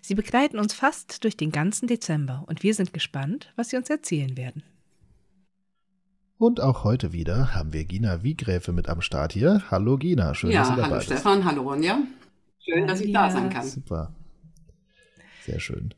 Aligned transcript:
Sie 0.00 0.14
begleiten 0.14 0.58
uns 0.58 0.74
fast 0.74 1.24
durch 1.24 1.36
den 1.36 1.50
ganzen 1.52 1.86
Dezember 1.86 2.44
und 2.46 2.62
wir 2.62 2.74
sind 2.74 2.92
gespannt, 2.92 3.52
was 3.56 3.70
sie 3.70 3.76
uns 3.76 3.90
erzählen 3.90 4.36
werden. 4.36 4.62
Und 6.38 6.60
auch 6.60 6.84
heute 6.84 7.12
wieder 7.12 7.54
haben 7.54 7.72
wir 7.72 7.84
Gina 7.84 8.22
Wiegräfe 8.22 8.72
mit 8.72 8.88
am 8.88 9.00
Start 9.00 9.32
hier. 9.32 9.62
Hallo 9.70 9.96
Gina, 9.96 10.34
schön, 10.34 10.50
ja, 10.50 10.60
dass 10.60 10.68
du 10.70 10.76
dabei 10.76 10.88
hallo 10.88 10.96
bist. 10.96 11.06
Stefan, 11.06 11.44
hallo 11.44 11.62
Ronja. 11.62 11.98
Schön, 12.58 12.86
dass 12.86 13.00
ich 13.00 13.12
da 13.12 13.30
sein 13.30 13.50
kann. 13.50 13.66
Super. 13.66 14.14
Sehr 15.44 15.60
schön. 15.60 15.94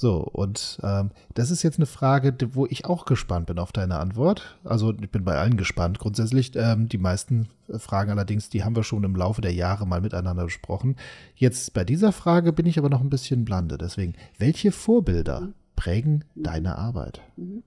So, 0.00 0.18
und 0.18 0.78
ähm, 0.84 1.10
das 1.34 1.50
ist 1.50 1.64
jetzt 1.64 1.80
eine 1.80 1.86
Frage, 1.86 2.32
wo 2.52 2.66
ich 2.66 2.84
auch 2.84 3.04
gespannt 3.04 3.46
bin 3.46 3.58
auf 3.58 3.72
deine 3.72 3.98
Antwort. 3.98 4.56
Also 4.62 4.92
ich 4.92 5.10
bin 5.10 5.24
bei 5.24 5.36
allen 5.36 5.56
gespannt. 5.56 5.98
Grundsätzlich, 5.98 6.52
ähm, 6.54 6.88
die 6.88 6.98
meisten 6.98 7.48
Fragen 7.78 8.12
allerdings, 8.12 8.48
die 8.48 8.62
haben 8.62 8.76
wir 8.76 8.84
schon 8.84 9.02
im 9.02 9.16
Laufe 9.16 9.40
der 9.40 9.52
Jahre 9.52 9.88
mal 9.88 10.00
miteinander 10.00 10.44
besprochen. 10.44 10.94
Jetzt 11.34 11.74
bei 11.74 11.82
dieser 11.82 12.12
Frage 12.12 12.52
bin 12.52 12.64
ich 12.66 12.78
aber 12.78 12.90
noch 12.90 13.00
ein 13.00 13.10
bisschen 13.10 13.44
blande. 13.44 13.76
Deswegen, 13.76 14.14
welche 14.38 14.70
Vorbilder 14.70 15.40
mhm. 15.40 15.54
prägen 15.74 16.24
deine 16.36 16.78
Arbeit? 16.78 17.20
Mhm. 17.34 17.64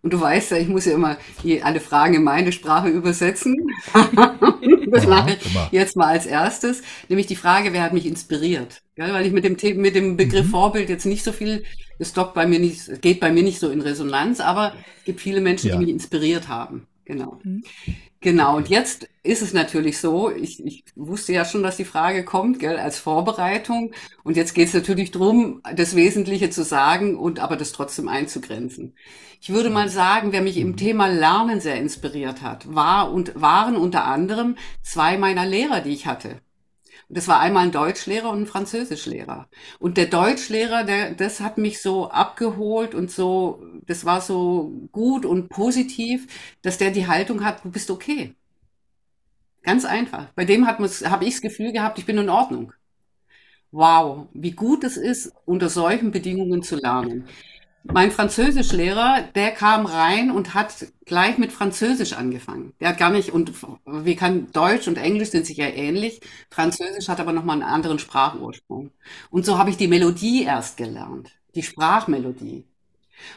Und 0.00 0.14
du 0.14 0.18
weißt 0.18 0.52
ja, 0.52 0.56
ich 0.56 0.68
muss 0.68 0.86
ja 0.86 0.94
immer 0.94 1.18
alle 1.62 1.80
Fragen 1.80 2.14
in 2.14 2.24
meine 2.24 2.52
Sprache 2.52 2.88
übersetzen. 2.88 3.54
das 4.94 5.06
mache 5.06 5.32
ich 5.32 5.72
jetzt 5.72 5.96
mal 5.96 6.06
als 6.06 6.26
erstes. 6.26 6.82
Nämlich 7.08 7.26
die 7.26 7.36
Frage, 7.36 7.72
wer 7.72 7.82
hat 7.82 7.92
mich 7.92 8.06
inspiriert? 8.06 8.82
Ja, 8.96 9.12
weil 9.12 9.26
ich 9.26 9.32
mit 9.32 9.44
dem, 9.44 9.56
mit 9.80 9.94
dem 9.94 10.16
Begriff 10.16 10.46
mhm. 10.46 10.50
Vorbild 10.50 10.88
jetzt 10.88 11.06
nicht 11.06 11.24
so 11.24 11.32
viel, 11.32 11.64
dockt 12.14 12.34
bei 12.34 12.46
mir 12.46 12.58
nicht, 12.58 13.02
geht 13.02 13.20
bei 13.20 13.32
mir 13.32 13.42
nicht 13.42 13.60
so 13.60 13.70
in 13.70 13.80
Resonanz, 13.80 14.40
aber 14.40 14.74
es 14.98 15.04
gibt 15.04 15.20
viele 15.20 15.40
Menschen, 15.40 15.68
ja. 15.68 15.76
die 15.76 15.84
mich 15.84 15.92
inspiriert 15.92 16.48
haben. 16.48 16.86
Genau. 17.04 17.38
Mhm. 17.42 17.62
Genau, 18.20 18.56
und 18.56 18.68
jetzt 18.68 19.08
ist 19.22 19.42
es 19.42 19.52
natürlich 19.52 19.98
so, 19.98 20.30
ich, 20.30 20.64
ich 20.64 20.84
wusste 20.94 21.34
ja 21.34 21.44
schon, 21.44 21.62
dass 21.62 21.76
die 21.76 21.84
Frage 21.84 22.24
kommt, 22.24 22.58
gell, 22.58 22.78
als 22.78 22.98
Vorbereitung. 22.98 23.92
Und 24.22 24.36
jetzt 24.36 24.54
geht 24.54 24.68
es 24.68 24.74
natürlich 24.74 25.10
drum, 25.10 25.60
das 25.74 25.94
Wesentliche 25.94 26.48
zu 26.48 26.64
sagen 26.64 27.18
und 27.18 27.40
aber 27.40 27.56
das 27.56 27.72
trotzdem 27.72 28.08
einzugrenzen. 28.08 28.94
Ich 29.40 29.50
würde 29.50 29.68
mal 29.68 29.90
sagen, 29.90 30.32
wer 30.32 30.40
mich 30.40 30.56
im 30.56 30.68
mhm. 30.68 30.76
Thema 30.78 31.08
Lernen 31.08 31.60
sehr 31.60 31.76
inspiriert 31.76 32.40
hat, 32.40 32.74
war 32.74 33.12
und 33.12 33.38
waren 33.38 33.76
unter 33.76 34.04
anderem 34.06 34.56
zwei 34.82 35.18
meiner 35.18 35.44
Lehrer, 35.44 35.80
die 35.82 35.92
ich 35.92 36.06
hatte. 36.06 36.40
Das 37.08 37.28
war 37.28 37.40
einmal 37.40 37.64
ein 37.64 37.72
Deutschlehrer 37.72 38.30
und 38.30 38.42
ein 38.42 38.46
Französischlehrer. 38.46 39.48
Und 39.78 39.96
der 39.96 40.06
Deutschlehrer, 40.06 40.84
der, 40.84 41.14
das 41.14 41.40
hat 41.40 41.58
mich 41.58 41.80
so 41.82 42.10
abgeholt 42.10 42.94
und 42.94 43.10
so, 43.10 43.62
das 43.86 44.04
war 44.04 44.20
so 44.20 44.88
gut 44.92 45.26
und 45.26 45.48
positiv, 45.48 46.26
dass 46.62 46.78
der 46.78 46.90
die 46.90 47.06
Haltung 47.06 47.44
hat, 47.44 47.64
du 47.64 47.70
bist 47.70 47.90
okay. 47.90 48.34
Ganz 49.62 49.84
einfach. 49.84 50.30
Bei 50.34 50.44
dem 50.44 50.66
habe 50.66 50.86
ich 50.86 51.00
das 51.00 51.40
Gefühl 51.40 51.72
gehabt, 51.72 51.98
ich 51.98 52.06
bin 52.06 52.18
in 52.18 52.28
Ordnung. 52.28 52.72
Wow, 53.70 54.28
wie 54.32 54.52
gut 54.52 54.84
es 54.84 54.96
ist, 54.96 55.32
unter 55.46 55.68
solchen 55.68 56.12
Bedingungen 56.12 56.62
zu 56.62 56.76
lernen. 56.76 57.26
Mein 57.86 58.10
Französischlehrer, 58.10 59.28
der 59.34 59.50
kam 59.50 59.84
rein 59.84 60.30
und 60.30 60.54
hat 60.54 60.86
gleich 61.04 61.36
mit 61.36 61.52
Französisch 61.52 62.14
angefangen. 62.14 62.72
Der 62.80 62.88
hat 62.88 62.98
gar 62.98 63.10
nicht, 63.10 63.30
und 63.30 63.52
wie 63.84 64.16
kann 64.16 64.50
Deutsch 64.52 64.88
und 64.88 64.96
Englisch 64.96 65.28
sind 65.30 65.44
sich 65.44 65.58
ja 65.58 65.66
ähnlich. 65.66 66.20
Französisch 66.50 67.08
hat 67.08 67.20
aber 67.20 67.32
nochmal 67.32 67.60
einen 67.60 67.70
anderen 67.70 67.98
Sprachursprung. 67.98 68.90
Und 69.30 69.44
so 69.44 69.58
habe 69.58 69.68
ich 69.68 69.76
die 69.76 69.86
Melodie 69.86 70.44
erst 70.44 70.78
gelernt. 70.78 71.32
Die 71.54 71.62
Sprachmelodie. 71.62 72.64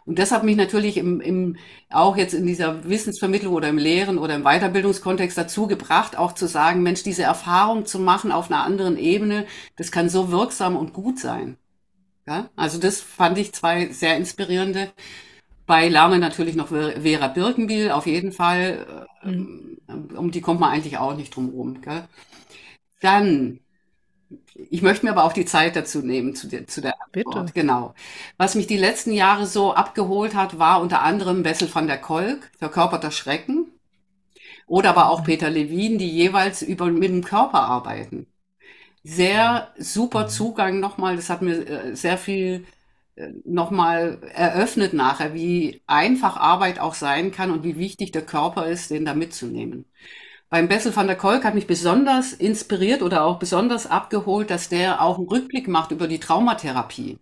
Und 0.06 0.18
das 0.18 0.31
hat 0.31 0.44
mich 0.46 0.56
natürlich 0.56 0.96
im, 0.96 1.19
im, 1.19 1.57
auch 1.90 2.16
jetzt 2.16 2.34
in 2.34 2.46
dieser 2.46 2.88
Wissensvermittlung 2.88 3.53
oder 3.53 3.68
im 3.68 3.78
Lehren 3.78 4.18
oder 4.18 4.36
im 4.36 4.44
Weiterbildungskontext 4.44 5.38
dazu 5.38 5.68
gebracht, 5.68 6.18
auch 6.18 6.34
zu 6.34 6.47
sagen, 6.47 6.84
Mensch, 6.84 7.03
diese 7.03 7.24
Erfahrung 7.24 7.86
zu 7.86 8.00
machen 8.00 8.31
auf 8.31 8.50
einer 8.50 8.63
anderen 8.63 8.97
Ebene, 8.97 9.46
das 9.75 9.91
kann 9.91 10.09
so 10.09 10.31
wirksam 10.31 10.78
und 10.78 10.94
gut 10.94 11.19
sein. 11.19 11.57
Ja, 12.28 12.50
also 12.58 12.78
das 12.78 13.00
fand 13.00 13.38
ich 13.38 13.54
zwei 13.54 13.88
sehr 13.88 14.18
inspirierende. 14.18 14.92
Bei 15.66 15.88
Lernen 15.88 16.20
natürlich 16.20 16.56
noch 16.56 16.68
Vera 16.70 17.28
Birkenbiel, 17.30 17.92
auf 17.92 18.06
jeden 18.06 18.32
Fall. 18.34 19.08
Mhm. 19.24 19.78
Um 20.16 20.32
die 20.32 20.42
kommt 20.42 20.60
man 20.60 20.72
eigentlich 20.72 20.98
auch 20.98 21.16
nicht 21.16 21.36
drum 21.36 21.50
rum. 21.50 21.82
Gell? 21.82 22.04
Dann, 23.00 23.60
ich 24.70 24.82
möchte 24.82 25.06
mir 25.06 25.12
aber 25.12 25.24
auch 25.24 25.34
die 25.34 25.46
Zeit 25.46 25.78
dazu 25.78 26.00
nehmen, 26.00 26.36
zu 26.36 26.48
der, 26.48 26.68
zu 26.68 26.82
der 26.82 26.96
Bitte. 27.14 27.46
Genau. 27.54 27.94
Was 28.38 28.56
mich 28.56 28.68
die 28.68 28.78
letzten 28.78 29.14
Jahre 29.14 29.46
so 29.46 29.74
abgeholt 29.74 30.36
hat, 30.36 30.60
war 30.60 30.82
unter 30.82 31.04
anderem 31.04 31.46
Wessel 31.46 31.74
van 31.74 31.88
der 31.88 32.00
Kolk, 32.00 32.52
Verkörperter 32.60 33.12
Schrecken. 33.12 33.72
Oder 34.68 34.90
aber 34.90 35.10
auch 35.10 35.22
mhm. 35.22 35.26
Peter 35.26 35.50
Levin, 35.50 35.98
die 35.98 36.10
jeweils 36.10 36.62
über, 36.62 36.88
mit 36.88 37.10
dem 37.10 37.24
Körper 37.24 37.62
arbeiten 37.62 38.28
sehr 39.07 39.73
super. 39.78 40.28
Zugang 40.28 40.79
nochmal. 40.79 41.16
Das 41.16 41.29
hat 41.29 41.41
mir 41.41 41.68
äh, 41.68 41.95
sehr 41.95 42.18
viel 42.18 42.66
äh, 43.16 43.29
nochmal 43.45 44.19
eröffnet 44.34 44.94
nachher, 44.94 45.34
wie 45.34 45.81
einfach 45.88 46.38
Arbeit 46.38 46.79
auch 46.79 46.94
sein 46.94 47.31
kann 47.31 47.51
und 47.51 47.63
wie 47.63 47.78
wichtig 47.78 48.12
der 48.12 48.23
Körper 48.25 48.68
ist, 48.68 48.91
den 48.91 49.06
da 49.06 49.13
mitzunehmen. 49.13 49.85
Beim 50.50 50.68
Bessel 50.69 50.95
van 50.95 51.07
der 51.07 51.18
Kolk 51.18 51.44
hat 51.44 51.56
mich 51.56 51.68
besonders 51.68 52.34
inspiriert 52.34 53.01
oder 53.01 53.25
auch 53.25 53.40
besonders 53.40 53.88
abgeholt, 53.88 54.50
dass 54.50 54.69
der 54.69 55.01
auch 55.01 55.18
einen 55.18 55.28
Rückblick 55.28 55.68
macht 55.68 55.91
über 55.91 56.07
die 56.07 56.19
Traumatherapie 56.19 57.19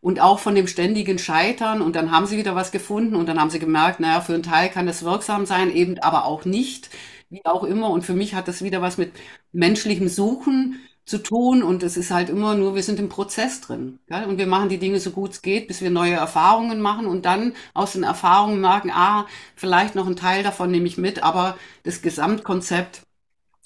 und 0.00 0.20
auch 0.20 0.38
von 0.38 0.54
dem 0.54 0.66
ständigen 0.66 1.18
Scheitern 1.18 1.82
und 1.82 1.96
dann 1.96 2.10
haben 2.10 2.26
sie 2.26 2.36
wieder 2.38 2.54
was 2.54 2.70
gefunden 2.72 3.16
und 3.16 3.26
dann 3.26 3.40
haben 3.40 3.50
sie 3.50 3.58
gemerkt, 3.58 4.00
naja, 4.00 4.20
für 4.20 4.34
einen 4.34 4.42
Teil 4.42 4.68
kann 4.68 4.86
das 4.86 5.02
wirksam 5.04 5.46
sein, 5.46 5.74
eben 5.74 5.98
aber 6.00 6.24
auch 6.26 6.44
nicht, 6.44 6.90
wie 7.30 7.44
auch 7.44 7.64
immer. 7.64 7.90
Und 7.90 8.04
für 8.04 8.14
mich 8.14 8.34
hat 8.34 8.48
das 8.48 8.62
wieder 8.62 8.82
was 8.82 8.98
mit 8.98 9.12
menschlichem 9.52 10.08
Suchen 10.08 10.80
zu 11.08 11.18
tun 11.18 11.62
und 11.62 11.82
es 11.82 11.96
ist 11.96 12.10
halt 12.10 12.28
immer 12.28 12.54
nur, 12.54 12.74
wir 12.74 12.82
sind 12.82 13.00
im 13.00 13.08
Prozess 13.08 13.60
drin. 13.62 13.98
Ja? 14.10 14.24
Und 14.24 14.38
wir 14.38 14.46
machen 14.46 14.68
die 14.68 14.78
Dinge 14.78 15.00
so 15.00 15.10
gut 15.10 15.32
es 15.32 15.42
geht, 15.42 15.66
bis 15.66 15.80
wir 15.80 15.90
neue 15.90 16.14
Erfahrungen 16.14 16.80
machen 16.80 17.06
und 17.06 17.24
dann 17.24 17.54
aus 17.72 17.92
den 17.92 18.02
Erfahrungen 18.02 18.60
merken, 18.60 18.90
ah, 18.90 19.26
vielleicht 19.56 19.94
noch 19.94 20.06
ein 20.06 20.16
Teil 20.16 20.42
davon 20.42 20.70
nehme 20.70 20.86
ich 20.86 20.98
mit, 20.98 21.22
aber 21.22 21.56
das 21.82 22.02
Gesamtkonzept 22.02 23.02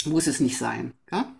muss 0.06 0.28
es 0.28 0.38
nicht 0.38 0.56
sein. 0.56 0.94
Ja? 1.10 1.32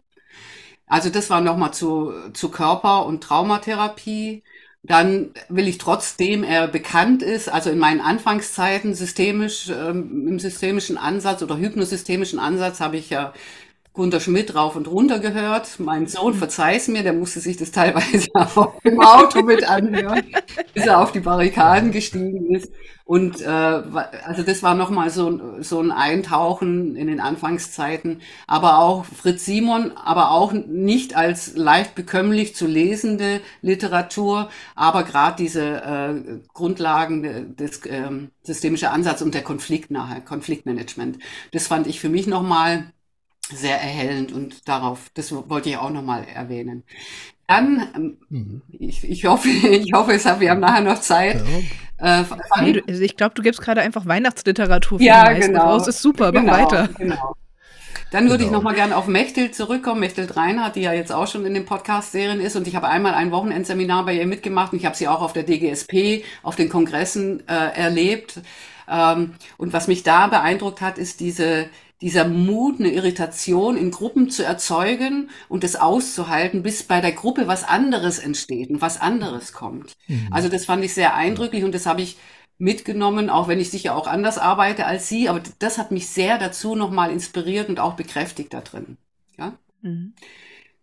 Also 0.87 1.09
das 1.09 1.31
war 1.31 1.41
nochmal 1.41 1.73
zu, 1.73 2.13
zu 2.33 2.51
Körper- 2.51 3.07
und 3.07 3.23
Traumatherapie. 3.23 4.43
Dann 4.83 5.31
will 5.49 5.69
ich 5.69 5.79
trotzdem 5.79 6.43
er 6.43 6.67
bekannt 6.67 7.23
ist, 7.23 7.49
also 7.49 7.71
in 7.71 7.79
meinen 7.79 8.01
Anfangszeiten 8.01 8.95
systemisch, 8.95 9.69
ähm, 9.69 10.27
im 10.27 10.39
systemischen 10.41 10.99
Ansatz 10.99 11.41
oder 11.41 11.57
hypnosystemischen 11.57 12.41
Ansatz 12.41 12.81
habe 12.81 12.97
ich 12.97 13.09
ja 13.09 13.33
Gunter 13.93 14.21
Schmidt 14.21 14.55
rauf 14.55 14.75
und 14.75 14.89
runter 14.89 15.19
gehört. 15.19 15.79
Mein 15.79 16.07
Sohn, 16.07 16.35
verzeih's 16.35 16.89
mir, 16.89 17.03
der 17.03 17.13
musste 17.13 17.41
sich 17.41 17.59
das 17.59 17.73
teilweise 17.73 18.29
auch 18.35 18.73
im 18.85 19.01
Auto 19.01 19.43
mit 19.43 19.69
anhören, 19.69 20.25
bis 20.73 20.87
er 20.87 21.01
auf 21.01 21.13
die 21.13 21.21
Barrikaden 21.21 21.93
gestiegen 21.93 22.55
ist. 22.55 22.73
Und 23.05 23.43
äh, 23.43 23.49
also 23.49 24.43
das 24.43 24.63
war 24.63 24.75
nochmal 24.75 25.11
so, 25.11 25.61
so 25.61 25.81
ein 25.81 25.91
Eintauchen 25.91 26.97
in 26.97 27.09
den 27.09 27.21
Anfangszeiten. 27.21 28.23
Aber 28.47 28.79
auch 28.79 29.05
Fritz 29.05 29.45
Simon, 29.45 29.93
aber 29.97 30.31
auch 30.31 30.53
nicht 30.53 31.15
als 31.15 31.55
leicht 31.55 31.95
bekömmlich 31.95 32.55
zu 32.55 32.67
lesende 32.67 33.43
Literatur, 33.61 34.49
aber 34.75 35.03
gerade 35.03 35.37
diese 35.37 35.83
äh, 35.83 36.41
Grundlagen 36.55 37.57
des 37.57 37.85
äh, 37.85 38.09
systemische 38.43 38.91
Ansatz 38.91 39.21
und 39.21 39.35
der 39.35 39.43
Konflikt 39.43 39.91
nachher, 39.91 40.23
Konfliktmanagement. 40.23 41.19
Das 41.51 41.67
fand 41.67 41.87
ich 41.87 42.01
für 42.01 42.09
mich 42.09 42.27
nochmal 42.27 42.93
sehr 43.51 43.81
erhellend 43.81 44.33
und 44.33 44.69
darauf, 44.69 45.11
das 45.15 45.33
wollte 45.33 45.71
ich 45.71 45.77
auch 45.77 45.91
nochmal 45.91 46.25
erwähnen. 46.33 46.85
Dann, 47.47 47.89
ähm, 47.95 48.17
mhm. 48.31 48.63
ich, 48.79 49.09
ich, 49.09 49.27
hoffe, 49.27 49.49
ich 49.69 49.93
hoffe, 49.93 50.13
es 50.13 50.25
hat, 50.25 50.41
wir 50.41 50.51
haben 50.51 50.61
nachher 50.61 50.83
noch 50.83 51.01
Zeit. 51.01 51.43
Ja. 52.01 52.21
Äh, 52.21 52.25
nee, 52.63 52.73
du, 52.73 52.83
also 52.89 53.03
ich 53.03 53.17
glaube, 53.17 53.35
du 53.35 53.43
gibst 53.43 53.61
gerade 53.61 53.81
einfach 53.81 54.07
Weihnachtsliteratur 54.07 54.99
für 54.99 55.05
ja, 55.05 55.29
die 55.29 55.35
meisten 55.35 55.53
genau. 55.53 55.71
raus. 55.71 55.87
Ist 55.87 56.03
super, 56.03 56.33
genau, 56.33 56.53
mach 56.53 56.59
weiter. 56.59 56.89
Genau. 56.99 57.37
Dann 58.11 58.29
würde 58.29 58.45
genau. 58.45 58.49
ich 58.49 58.53
nochmal 58.53 58.75
gerne 58.75 58.97
auf 58.97 59.07
Mechtel 59.07 59.53
zurückkommen. 59.53 60.01
Mechtel 60.01 60.31
Reinhardt, 60.31 60.77
die 60.77 60.83
ja 60.83 60.93
jetzt 60.93 61.13
auch 61.13 61.27
schon 61.27 61.47
in 61.47 61.55
den 61.55 61.65
Podcast-Serien 61.65 62.41
ist. 62.41 62.57
Und 62.57 62.67
ich 62.67 62.77
habe 62.77 62.89
einmal 62.89 63.15
ein 63.15 63.31
Wochenendseminar 63.31 64.05
bei 64.05 64.15
ihr 64.15 64.27
mitgemacht 64.27 64.73
und 64.73 64.79
ich 64.79 64.87
habe 64.87 64.97
sie 64.97 65.09
auch 65.09 65.23
auf 65.23 65.33
der 65.33 65.45
DGSP, 65.45 66.25
auf 66.43 66.57
den 66.57 66.69
Kongressen 66.69 67.47
äh, 67.49 67.53
erlebt. 67.75 68.41
Ähm, 68.91 69.35
und 69.57 69.73
was 69.73 69.89
mich 69.89 70.03
da 70.03 70.27
beeindruckt 70.27 70.81
hat, 70.81 70.99
ist 70.99 71.21
diese, 71.21 71.67
dieser 72.03 72.27
Mut, 72.27 72.81
eine 72.81 72.93
Irritation 72.93 73.77
in 73.77 73.93
Gruppen 73.93 74.29
zu 74.29 74.45
erzeugen 74.45 75.31
und 75.49 75.65
das 75.65 75.77
auszuhalten, 75.77 76.63
bis 76.63 76.83
bei 76.83 77.01
der 77.01 77.13
Gruppe 77.13 77.47
was 77.47 77.65
anderes 77.65 78.19
entsteht 78.19 78.71
und 78.71 78.83
was 78.83 79.01
anderes 79.01 79.53
kommt. 79.53 79.97
Mhm. 80.09 80.29
Also 80.31 80.49
das 80.49 80.65
fand 80.67 80.85
ich 80.85 80.93
sehr 80.93 81.15
eindrücklich 81.15 81.63
und 81.65 81.75
das 81.75 81.87
habe 81.87 82.03
ich 82.03 82.19
mitgenommen, 82.59 83.31
auch 83.31 83.49
wenn 83.49 83.61
ich 83.61 83.71
sicher 83.71 83.97
auch 83.97 84.07
anders 84.07 84.39
arbeite 84.39 84.85
als 84.85 85.09
Sie, 85.09 85.29
aber 85.29 85.43
das 85.61 85.79
hat 85.79 85.93
mich 85.93 86.09
sehr 86.09 86.39
dazu 86.39 86.75
nochmal 86.75 87.11
inspiriert 87.11 87.69
und 87.69 87.81
auch 87.81 87.95
bekräftigt 87.95 88.53
da 88.53 88.61
drin. 88.61 88.97
Ja? 89.39 89.55
Mhm. 89.81 90.15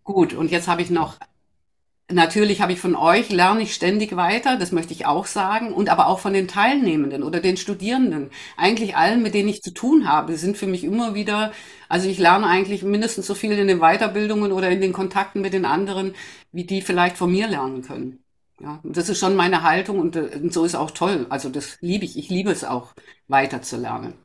Gut, 0.03 0.33
und 0.33 0.51
jetzt 0.51 0.67
habe 0.67 0.81
ich 0.81 0.89
noch 0.89 1.17
Natürlich 2.11 2.61
habe 2.61 2.73
ich 2.73 2.79
von 2.79 2.95
euch, 2.95 3.29
lerne 3.29 3.61
ich 3.61 3.75
ständig 3.75 4.15
weiter, 4.15 4.57
das 4.57 4.71
möchte 4.71 4.93
ich 4.93 5.05
auch 5.05 5.27
sagen, 5.27 5.71
und 5.73 5.89
aber 5.89 6.07
auch 6.07 6.17
von 6.19 6.33
den 6.33 6.47
Teilnehmenden 6.47 7.21
oder 7.21 7.39
den 7.39 7.55
Studierenden. 7.55 8.31
Eigentlich 8.57 8.95
allen, 8.95 9.21
mit 9.21 9.35
denen 9.35 9.47
ich 9.49 9.61
zu 9.61 9.71
tun 9.71 10.07
habe, 10.07 10.35
sind 10.35 10.57
für 10.57 10.65
mich 10.65 10.83
immer 10.83 11.13
wieder, 11.13 11.51
also 11.87 12.09
ich 12.09 12.17
lerne 12.17 12.47
eigentlich 12.47 12.81
mindestens 12.81 13.27
so 13.27 13.35
viel 13.35 13.51
in 13.51 13.67
den 13.67 13.79
Weiterbildungen 13.79 14.51
oder 14.51 14.71
in 14.71 14.81
den 14.81 14.91
Kontakten 14.91 15.41
mit 15.41 15.53
den 15.53 15.65
anderen, 15.65 16.15
wie 16.51 16.63
die 16.63 16.81
vielleicht 16.81 17.15
von 17.15 17.31
mir 17.31 17.47
lernen 17.47 17.83
können. 17.83 18.23
Ja, 18.59 18.79
das 18.83 19.07
ist 19.07 19.19
schon 19.19 19.35
meine 19.35 19.61
Haltung 19.61 19.99
und, 19.99 20.15
äh, 20.15 20.31
und 20.41 20.51
so 20.51 20.65
ist 20.65 20.75
auch 20.75 20.91
toll. 20.91 21.27
Also 21.29 21.49
das 21.49 21.77
liebe 21.79 22.05
ich. 22.05 22.17
Ich 22.17 22.29
liebe 22.29 22.51
es 22.51 22.63
auch, 22.63 22.93
weiter 23.27 23.61
zu 23.61 23.77
lernen. 23.77 24.15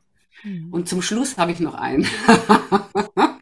Mhm. 0.43 0.73
Und 0.73 0.89
zum 0.89 1.01
Schluss 1.01 1.37
habe 1.37 1.51
ich 1.51 1.59
noch 1.59 1.75
einen. 1.75 2.07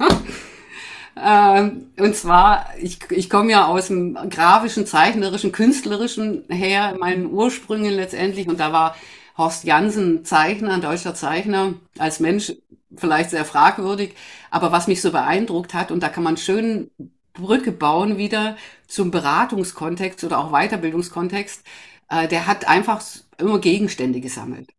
Ähm, 1.24 1.92
und 1.98 2.16
zwar, 2.16 2.66
ich, 2.82 3.00
ich 3.10 3.30
komme 3.30 3.52
ja 3.52 3.68
aus 3.68 3.88
dem 3.88 4.16
grafischen, 4.30 4.86
zeichnerischen, 4.86 5.52
künstlerischen 5.52 6.44
her, 6.50 6.96
meinen 7.00 7.32
Ursprüngen 7.32 7.94
letztendlich. 7.94 8.48
Und 8.48 8.60
da 8.60 8.74
war 8.74 8.96
Horst 9.38 9.64
Jansen 9.64 10.26
Zeichner, 10.26 10.74
ein 10.74 10.82
deutscher 10.82 11.16
Zeichner, 11.16 11.76
als 11.98 12.20
Mensch 12.20 12.54
vielleicht 12.96 13.30
sehr 13.30 13.46
fragwürdig. 13.46 14.16
Aber 14.52 14.72
was 14.72 14.88
mich 14.88 15.02
so 15.02 15.12
beeindruckt 15.12 15.74
hat, 15.74 15.92
und 15.92 16.04
da 16.04 16.10
kann 16.10 16.24
man 16.24 16.38
schön 16.38 16.92
Brücke 17.34 17.72
bauen 17.72 18.18
wieder 18.18 18.58
zum 18.88 19.10
Beratungskontext 19.10 20.24
oder 20.24 20.40
auch 20.40 20.52
Weiterbildungskontext, 20.52 21.64
äh, 22.10 22.28
der 22.28 22.48
hat 22.48 22.68
einfach 22.68 23.02
immer 23.38 23.60
Gegenstände 23.60 24.20
gesammelt. 24.20 24.70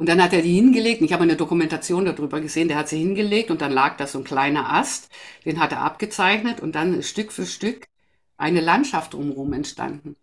Und 0.00 0.08
dann 0.08 0.22
hat 0.22 0.32
er 0.32 0.40
die 0.40 0.54
hingelegt. 0.54 1.02
Ich 1.02 1.12
habe 1.12 1.24
eine 1.24 1.36
Dokumentation 1.36 2.06
darüber 2.06 2.40
gesehen. 2.40 2.68
Der 2.68 2.78
hat 2.78 2.88
sie 2.88 2.96
hingelegt 2.96 3.50
und 3.50 3.60
dann 3.60 3.70
lag 3.70 3.98
da 3.98 4.06
so 4.06 4.16
ein 4.18 4.24
kleiner 4.24 4.72
Ast. 4.72 5.10
Den 5.44 5.60
hat 5.60 5.72
er 5.72 5.82
abgezeichnet 5.82 6.60
und 6.60 6.74
dann 6.74 7.02
Stück 7.02 7.30
für 7.32 7.44
Stück 7.44 7.86
eine 8.38 8.62
Landschaft 8.62 9.12
drumherum 9.12 9.52
entstanden 9.52 10.16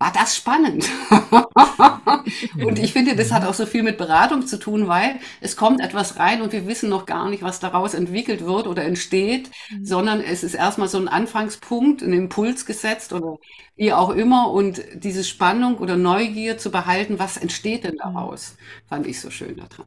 war 0.00 0.12
das 0.12 0.34
spannend. 0.34 0.88
und 2.64 2.78
ich 2.78 2.94
finde, 2.94 3.14
das 3.14 3.30
hat 3.30 3.44
auch 3.44 3.52
so 3.52 3.66
viel 3.66 3.82
mit 3.82 3.98
Beratung 3.98 4.46
zu 4.46 4.58
tun, 4.58 4.88
weil 4.88 5.20
es 5.42 5.56
kommt 5.56 5.80
etwas 5.82 6.18
rein 6.18 6.40
und 6.40 6.52
wir 6.52 6.66
wissen 6.66 6.88
noch 6.88 7.04
gar 7.04 7.28
nicht, 7.28 7.42
was 7.42 7.60
daraus 7.60 7.92
entwickelt 7.92 8.46
wird 8.46 8.66
oder 8.66 8.82
entsteht, 8.82 9.50
mhm. 9.68 9.84
sondern 9.84 10.20
es 10.22 10.42
ist 10.42 10.54
erstmal 10.54 10.88
so 10.88 10.96
ein 10.96 11.06
Anfangspunkt, 11.06 12.00
ein 12.00 12.14
Impuls 12.14 12.64
gesetzt 12.64 13.12
oder 13.12 13.36
wie 13.76 13.92
auch 13.92 14.08
immer 14.08 14.50
und 14.50 14.82
diese 14.94 15.22
Spannung 15.22 15.76
oder 15.76 15.98
Neugier 15.98 16.56
zu 16.56 16.70
behalten, 16.70 17.18
was 17.18 17.36
entsteht 17.36 17.84
denn 17.84 17.94
mhm. 17.94 18.14
daraus, 18.14 18.56
fand 18.88 19.06
ich 19.06 19.20
so 19.20 19.28
schön 19.30 19.58
daran. 19.58 19.84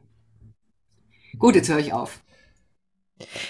Gut, 1.40 1.56
jetzt 1.56 1.68
höre 1.68 1.80
ich 1.80 1.92
auf. 1.92 2.20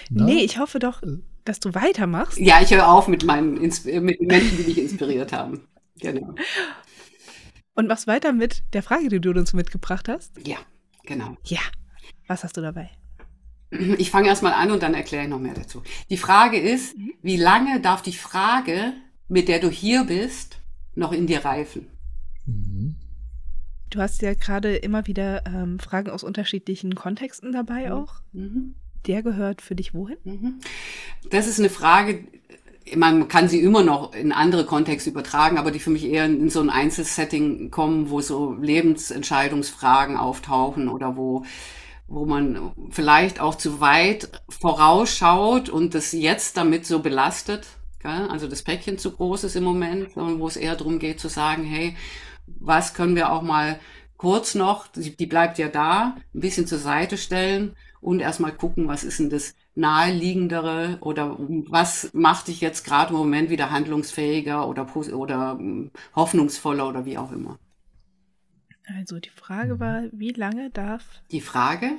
No. 0.08 0.24
Nee, 0.24 0.40
ich 0.40 0.58
hoffe 0.58 0.78
doch, 0.78 1.02
dass 1.44 1.60
du 1.60 1.74
weitermachst. 1.74 2.38
Ja, 2.38 2.62
ich 2.62 2.72
höre 2.72 2.88
auf 2.88 3.06
mit 3.06 3.22
meinen 3.22 3.60
mit 3.60 3.84
den 3.84 4.26
Menschen, 4.26 4.56
die 4.56 4.62
mich 4.62 4.78
inspiriert 4.78 5.34
haben. 5.34 5.68
Genau. 6.00 6.34
Und 7.74 7.88
machst 7.88 8.06
weiter 8.06 8.32
mit 8.32 8.62
der 8.72 8.82
Frage, 8.82 9.08
die 9.08 9.20
du 9.20 9.30
uns 9.30 9.52
mitgebracht 9.52 10.08
hast? 10.08 10.32
Ja, 10.46 10.58
genau. 11.04 11.36
Ja. 11.44 11.60
Was 12.26 12.44
hast 12.44 12.56
du 12.56 12.60
dabei? 12.60 12.90
Ich 13.98 14.10
fange 14.10 14.28
erstmal 14.28 14.52
an 14.52 14.70
und 14.70 14.82
dann 14.82 14.94
erkläre 14.94 15.24
ich 15.24 15.30
noch 15.30 15.40
mehr 15.40 15.54
dazu. 15.54 15.82
Die 16.08 16.16
Frage 16.16 16.58
ist, 16.58 16.96
mhm. 16.96 17.12
wie 17.22 17.36
lange 17.36 17.80
darf 17.80 18.02
die 18.02 18.12
Frage, 18.12 18.92
mit 19.28 19.48
der 19.48 19.58
du 19.58 19.68
hier 19.68 20.04
bist, 20.04 20.58
noch 20.94 21.12
in 21.12 21.26
dir 21.26 21.44
reifen? 21.44 21.88
Mhm. 22.46 22.96
Du 23.90 24.00
hast 24.00 24.22
ja 24.22 24.34
gerade 24.34 24.76
immer 24.76 25.06
wieder 25.06 25.44
ähm, 25.46 25.78
Fragen 25.78 26.10
aus 26.10 26.24
unterschiedlichen 26.24 26.94
Kontexten 26.94 27.52
dabei 27.52 27.86
mhm. 27.86 27.92
auch. 27.92 28.14
Mhm. 28.32 28.74
Der 29.06 29.22
gehört 29.22 29.60
für 29.60 29.74
dich 29.74 29.92
wohin? 29.92 30.18
Mhm. 30.24 30.60
Das 31.30 31.46
ist 31.46 31.58
eine 31.58 31.70
Frage, 31.70 32.24
man 32.96 33.28
kann 33.28 33.48
sie 33.48 33.60
immer 33.60 33.82
noch 33.82 34.14
in 34.14 34.32
andere 34.32 34.66
Kontexte 34.66 35.10
übertragen, 35.10 35.58
aber 35.58 35.70
die 35.70 35.78
für 35.78 35.90
mich 35.90 36.04
eher 36.04 36.26
in 36.26 36.50
so 36.50 36.60
ein 36.60 36.70
Einzelsetting 36.70 37.70
kommen, 37.70 38.10
wo 38.10 38.20
so 38.20 38.52
Lebensentscheidungsfragen 38.54 40.16
auftauchen 40.16 40.88
oder 40.88 41.16
wo, 41.16 41.44
wo 42.06 42.26
man 42.26 42.72
vielleicht 42.90 43.40
auch 43.40 43.54
zu 43.54 43.80
weit 43.80 44.42
vorausschaut 44.48 45.68
und 45.68 45.94
das 45.94 46.12
jetzt 46.12 46.56
damit 46.56 46.86
so 46.86 47.00
belastet. 47.00 47.66
Gell? 48.00 48.28
Also 48.28 48.48
das 48.48 48.62
Päckchen 48.62 48.98
zu 48.98 49.12
groß 49.12 49.44
ist 49.44 49.56
im 49.56 49.64
Moment, 49.64 50.14
wo 50.14 50.46
es 50.46 50.56
eher 50.56 50.76
darum 50.76 50.98
geht 50.98 51.20
zu 51.20 51.28
sagen, 51.28 51.64
hey, 51.64 51.96
was 52.46 52.92
können 52.92 53.16
wir 53.16 53.32
auch 53.32 53.42
mal 53.42 53.80
kurz 54.18 54.54
noch, 54.54 54.88
die, 54.88 55.16
die 55.16 55.26
bleibt 55.26 55.58
ja 55.58 55.68
da, 55.68 56.16
ein 56.34 56.40
bisschen 56.40 56.66
zur 56.66 56.78
Seite 56.78 57.16
stellen 57.16 57.74
und 58.00 58.20
erstmal 58.20 58.52
gucken, 58.52 58.88
was 58.88 59.04
ist 59.04 59.18
denn 59.18 59.30
das 59.30 59.54
naheliegendere 59.74 60.98
oder 61.00 61.36
was 61.38 62.10
macht 62.14 62.48
dich 62.48 62.60
jetzt 62.60 62.84
gerade 62.84 63.12
im 63.12 63.18
Moment 63.18 63.50
wieder 63.50 63.70
handlungsfähiger 63.70 64.68
oder, 64.68 64.86
oder 64.96 65.52
hm, 65.52 65.90
hoffnungsvoller 66.14 66.88
oder 66.88 67.04
wie 67.04 67.18
auch 67.18 67.32
immer. 67.32 67.58
Also 68.86 69.18
die 69.18 69.30
Frage 69.30 69.80
war, 69.80 70.02
wie 70.12 70.32
lange 70.32 70.70
darf 70.70 71.22
die 71.30 71.40
Frage, 71.40 71.90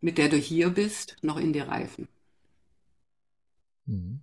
mit 0.00 0.18
der 0.18 0.28
du 0.28 0.36
hier 0.36 0.70
bist, 0.70 1.16
noch 1.22 1.36
in 1.38 1.52
dir 1.52 1.68
reifen? 1.68 2.08
Mhm. 3.86 4.20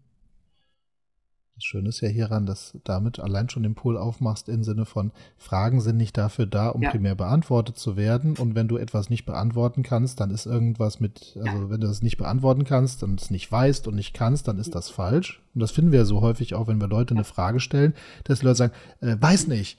Das 1.59 1.65
Schöne 1.65 1.89
ist 1.89 1.99
ja 1.99 2.07
hieran, 2.07 2.45
dass 2.45 2.77
damit 2.85 3.19
allein 3.19 3.49
schon 3.49 3.63
den 3.63 3.75
Pol 3.75 3.97
aufmachst 3.97 4.47
im 4.47 4.63
Sinne 4.63 4.85
von 4.85 5.11
Fragen 5.37 5.81
sind 5.81 5.97
nicht 5.97 6.17
dafür 6.17 6.45
da, 6.45 6.69
um 6.69 6.81
ja. 6.81 6.89
primär 6.89 7.15
beantwortet 7.15 7.77
zu 7.77 7.97
werden. 7.97 8.37
Und 8.37 8.55
wenn 8.55 8.69
du 8.69 8.77
etwas 8.77 9.09
nicht 9.09 9.25
beantworten 9.25 9.83
kannst, 9.83 10.21
dann 10.21 10.31
ist 10.31 10.45
irgendwas 10.45 11.01
mit, 11.01 11.37
also 11.37 11.63
ja. 11.63 11.69
wenn 11.69 11.81
du 11.81 11.87
das 11.87 12.01
nicht 12.01 12.15
beantworten 12.15 12.63
kannst 12.63 13.03
und 13.03 13.19
es 13.19 13.29
nicht 13.29 13.51
weißt 13.51 13.89
und 13.89 13.95
nicht 13.95 14.13
kannst, 14.13 14.47
dann 14.47 14.57
ist 14.57 14.73
das 14.73 14.89
falsch. 14.89 15.41
Und 15.53 15.59
das 15.59 15.71
finden 15.71 15.91
wir 15.91 16.05
so 16.05 16.21
häufig 16.21 16.55
auch, 16.55 16.67
wenn 16.67 16.79
wir 16.79 16.87
Leute 16.87 17.13
eine 17.13 17.25
Frage 17.25 17.59
stellen, 17.59 17.93
dass 18.23 18.39
die 18.39 18.45
Leute 18.45 18.57
sagen, 18.57 18.73
äh, 19.01 19.17
weiß 19.19 19.47
nicht 19.47 19.77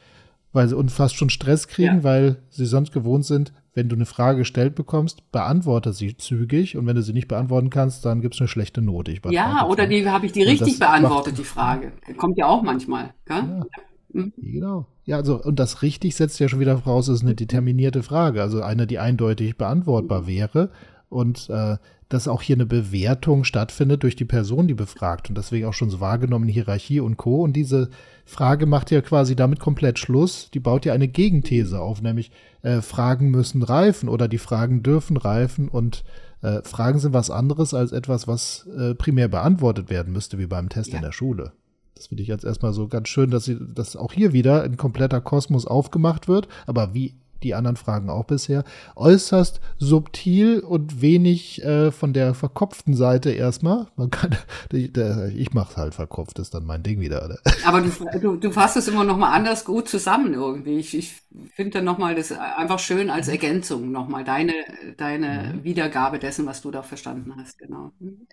weil 0.53 0.69
sie 0.69 0.77
und 0.77 0.91
fast 0.91 1.15
schon 1.15 1.31
Stress 1.31 1.69
kriegen, 1.69 1.99
ja. 1.99 2.05
weil 2.05 2.37
sie 2.51 2.67
sonst 2.67 2.93
gewohnt 2.93 3.25
sind, 3.25 3.53
wenn 3.75 3.89
du 3.89 3.97
eine 3.97 4.07
Frage 4.07 4.39
gestellt 4.39 4.75
bekommst, 4.75 5.31
beantworte 5.31 5.93
sie 5.93 6.17
zügig 6.17 6.77
und 6.77 6.87
wenn 6.87 6.97
du 6.97 7.03
sie 7.03 7.13
nicht 7.13 7.29
beantworten 7.29 7.71
kannst, 7.71 8.05
dann 8.05 8.21
gibt 8.21 8.35
es 8.35 8.41
eine 8.41 8.49
schlechte 8.49 8.83
Note. 8.83 9.15
ja, 9.31 9.67
oder 9.67 9.87
die 9.87 10.09
habe 10.09 10.27
ich 10.27 10.33
die 10.33 10.43
richtig 10.43 10.79
beantwortet, 10.79 11.39
die 11.39 11.45
Frage. 11.45 11.93
Kommt 12.17 12.37
ja 12.37 12.47
auch 12.47 12.63
manchmal. 12.63 13.15
Ja. 13.29 13.65
Mhm. 14.13 14.33
Genau. 14.37 14.87
Ja, 15.05 15.17
also, 15.17 15.43
und 15.43 15.59
das 15.59 15.83
richtig 15.83 16.15
setzt 16.17 16.39
ja 16.41 16.49
schon 16.49 16.61
wieder 16.61 16.79
voraus, 16.79 17.09
ist 17.09 17.23
eine 17.23 17.35
determinierte 17.35 18.03
Frage, 18.03 18.43
also 18.43 18.63
eine, 18.63 18.87
die 18.87 18.99
eindeutig 18.99 19.57
beantwortbar 19.57 20.27
wäre. 20.27 20.71
Und 21.11 21.51
äh, 21.51 21.77
dass 22.09 22.27
auch 22.27 22.43
hier 22.43 22.57
eine 22.57 22.67
Bewertung 22.67 23.45
stattfindet 23.45 24.03
durch 24.03 24.17
die 24.17 24.25
Person, 24.25 24.67
die 24.67 24.75
befragt 24.75 25.29
und 25.29 25.39
deswegen 25.39 25.67
auch 25.67 25.75
schon 25.75 25.91
so 25.91 26.01
wahrgenommen 26.01 26.49
Hierarchie 26.49 27.01
und 27.01 27.17
Co. 27.17 27.43
Und 27.43 27.53
diese 27.53 27.89
Frage 28.25 28.67
macht 28.67 28.91
ja 28.91 29.01
quasi 29.01 29.37
damit 29.37 29.61
komplett 29.61 29.99
Schluss. 29.99 30.51
Die 30.51 30.61
baut 30.61 30.85
ja 30.85 30.93
eine 30.93 31.07
Gegenthese 31.07 31.81
auf, 31.81 32.03
nämlich 32.03 32.33
äh, 32.63 32.81
Fragen 32.81 33.31
müssen 33.31 33.63
reifen 33.63 34.09
oder 34.09 34.27
die 34.27 34.39
Fragen 34.39 34.83
dürfen 34.83 35.17
reifen 35.17 35.69
und 35.69 36.03
äh, 36.43 36.63
Fragen 36.63 36.99
sind 36.99 37.13
was 37.13 37.31
anderes 37.31 37.75
als 37.75 37.93
etwas, 37.93 38.27
was 38.27 38.67
äh, 38.77 38.95
primär 38.95 39.29
beantwortet 39.29 39.89
werden 39.89 40.13
müsste, 40.13 40.39
wie 40.39 40.47
beim 40.47 40.69
Test 40.69 40.91
ja. 40.91 40.97
in 40.97 41.03
der 41.03 41.13
Schule. 41.13 41.53
Das 41.95 42.09
finde 42.09 42.23
ich 42.23 42.29
jetzt 42.29 42.45
erstmal 42.45 42.73
so 42.73 42.89
ganz 42.89 43.09
schön, 43.09 43.31
dass, 43.31 43.45
sie, 43.45 43.59
dass 43.75 43.95
auch 43.95 44.13
hier 44.13 44.33
wieder 44.33 44.63
ein 44.63 44.77
kompletter 44.79 45.21
Kosmos 45.21 45.67
aufgemacht 45.67 46.29
wird. 46.29 46.49
Aber 46.67 46.95
wie 46.95 47.15
die 47.43 47.55
anderen 47.55 47.77
Fragen 47.77 48.11
auch 48.11 48.25
bisher, 48.25 48.65
äußerst 48.97 49.61
subtil 49.79 50.61
und 50.61 51.01
wenig 51.01 51.63
äh, 51.65 51.91
von 51.91 52.13
der 52.13 52.35
verkopften 52.35 52.95
Seite 52.95 53.31
erstmal. 53.31 53.89
Man 53.97 54.11
kann, 54.11 54.37
ich 54.73 55.53
mache 55.53 55.71
es 55.71 55.77
halt 55.77 55.95
verkopft, 55.95 56.39
ist 56.39 56.55
dann 56.55 56.65
mein 56.65 56.83
Ding 56.83 57.01
wieder. 57.01 57.29
Ne? 57.29 57.39
Aber 57.65 57.81
du, 57.81 57.91
du, 58.21 58.37
du 58.37 58.51
fasst 58.51 58.77
es 58.77 58.89
immer 58.89 59.05
noch 59.05 59.17
mal 59.17 59.33
anders 59.33 59.65
gut 59.65 59.89
zusammen 59.89 60.35
irgendwie. 60.35 60.79
Ich, 60.79 60.97
ich 60.97 61.23
finde 61.55 61.79
dann 61.79 61.85
noch 61.85 61.99
mal 61.99 62.15
das 62.15 62.33
einfach 62.33 62.79
schön 62.79 63.11
als 63.11 63.29
Ergänzung 63.29 63.91
noch 63.91 64.09
mal 64.09 64.25
deine, 64.25 64.55
deine 64.97 65.55
mhm. 65.55 65.65
Wiedergabe 65.65 66.19
dessen, 66.19 66.47
was 66.47 66.61
du 66.61 66.71
da 66.71 66.83
verstanden 66.83 67.35
hast, 67.37 67.59
genau. 67.59 67.93
Mhm. 67.99 68.27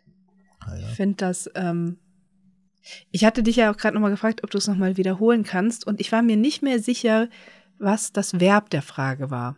Ah, 0.59 0.75
ja. 0.75 0.87
Ich 0.87 0.95
finde 0.95 1.15
das 1.17 1.49
ähm 1.55 1.97
ich 3.11 3.25
hatte 3.25 3.43
dich 3.43 3.57
ja 3.57 3.71
auch 3.71 3.77
gerade 3.77 3.95
nochmal 3.95 4.11
gefragt, 4.11 4.43
ob 4.43 4.51
du 4.51 4.57
es 4.57 4.67
nochmal 4.67 4.97
wiederholen 4.97 5.43
kannst. 5.43 5.85
Und 5.85 5.99
ich 5.99 6.11
war 6.11 6.21
mir 6.21 6.37
nicht 6.37 6.61
mehr 6.61 6.79
sicher, 6.79 7.29
was 7.79 8.11
das 8.11 8.39
Verb 8.39 8.69
der 8.69 8.81
Frage 8.81 9.29
war. 9.31 9.57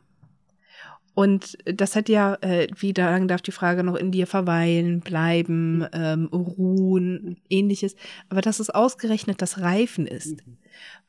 Und 1.15 1.57
das 1.65 1.95
hat 1.95 2.07
ja, 2.07 2.35
äh, 2.41 2.67
wie 2.77 2.93
lange 2.93 3.27
darf 3.27 3.41
die 3.41 3.51
Frage 3.51 3.83
noch 3.83 3.95
in 3.95 4.11
dir 4.11 4.25
verweilen, 4.25 5.01
bleiben, 5.01 5.85
ähm, 5.91 6.27
ruhen, 6.27 7.41
ähnliches. 7.49 7.95
Aber 8.29 8.39
dass 8.41 8.59
es 8.59 8.69
ausgerechnet 8.69 9.41
das 9.41 9.59
Reifen 9.59 10.07
ist, 10.07 10.37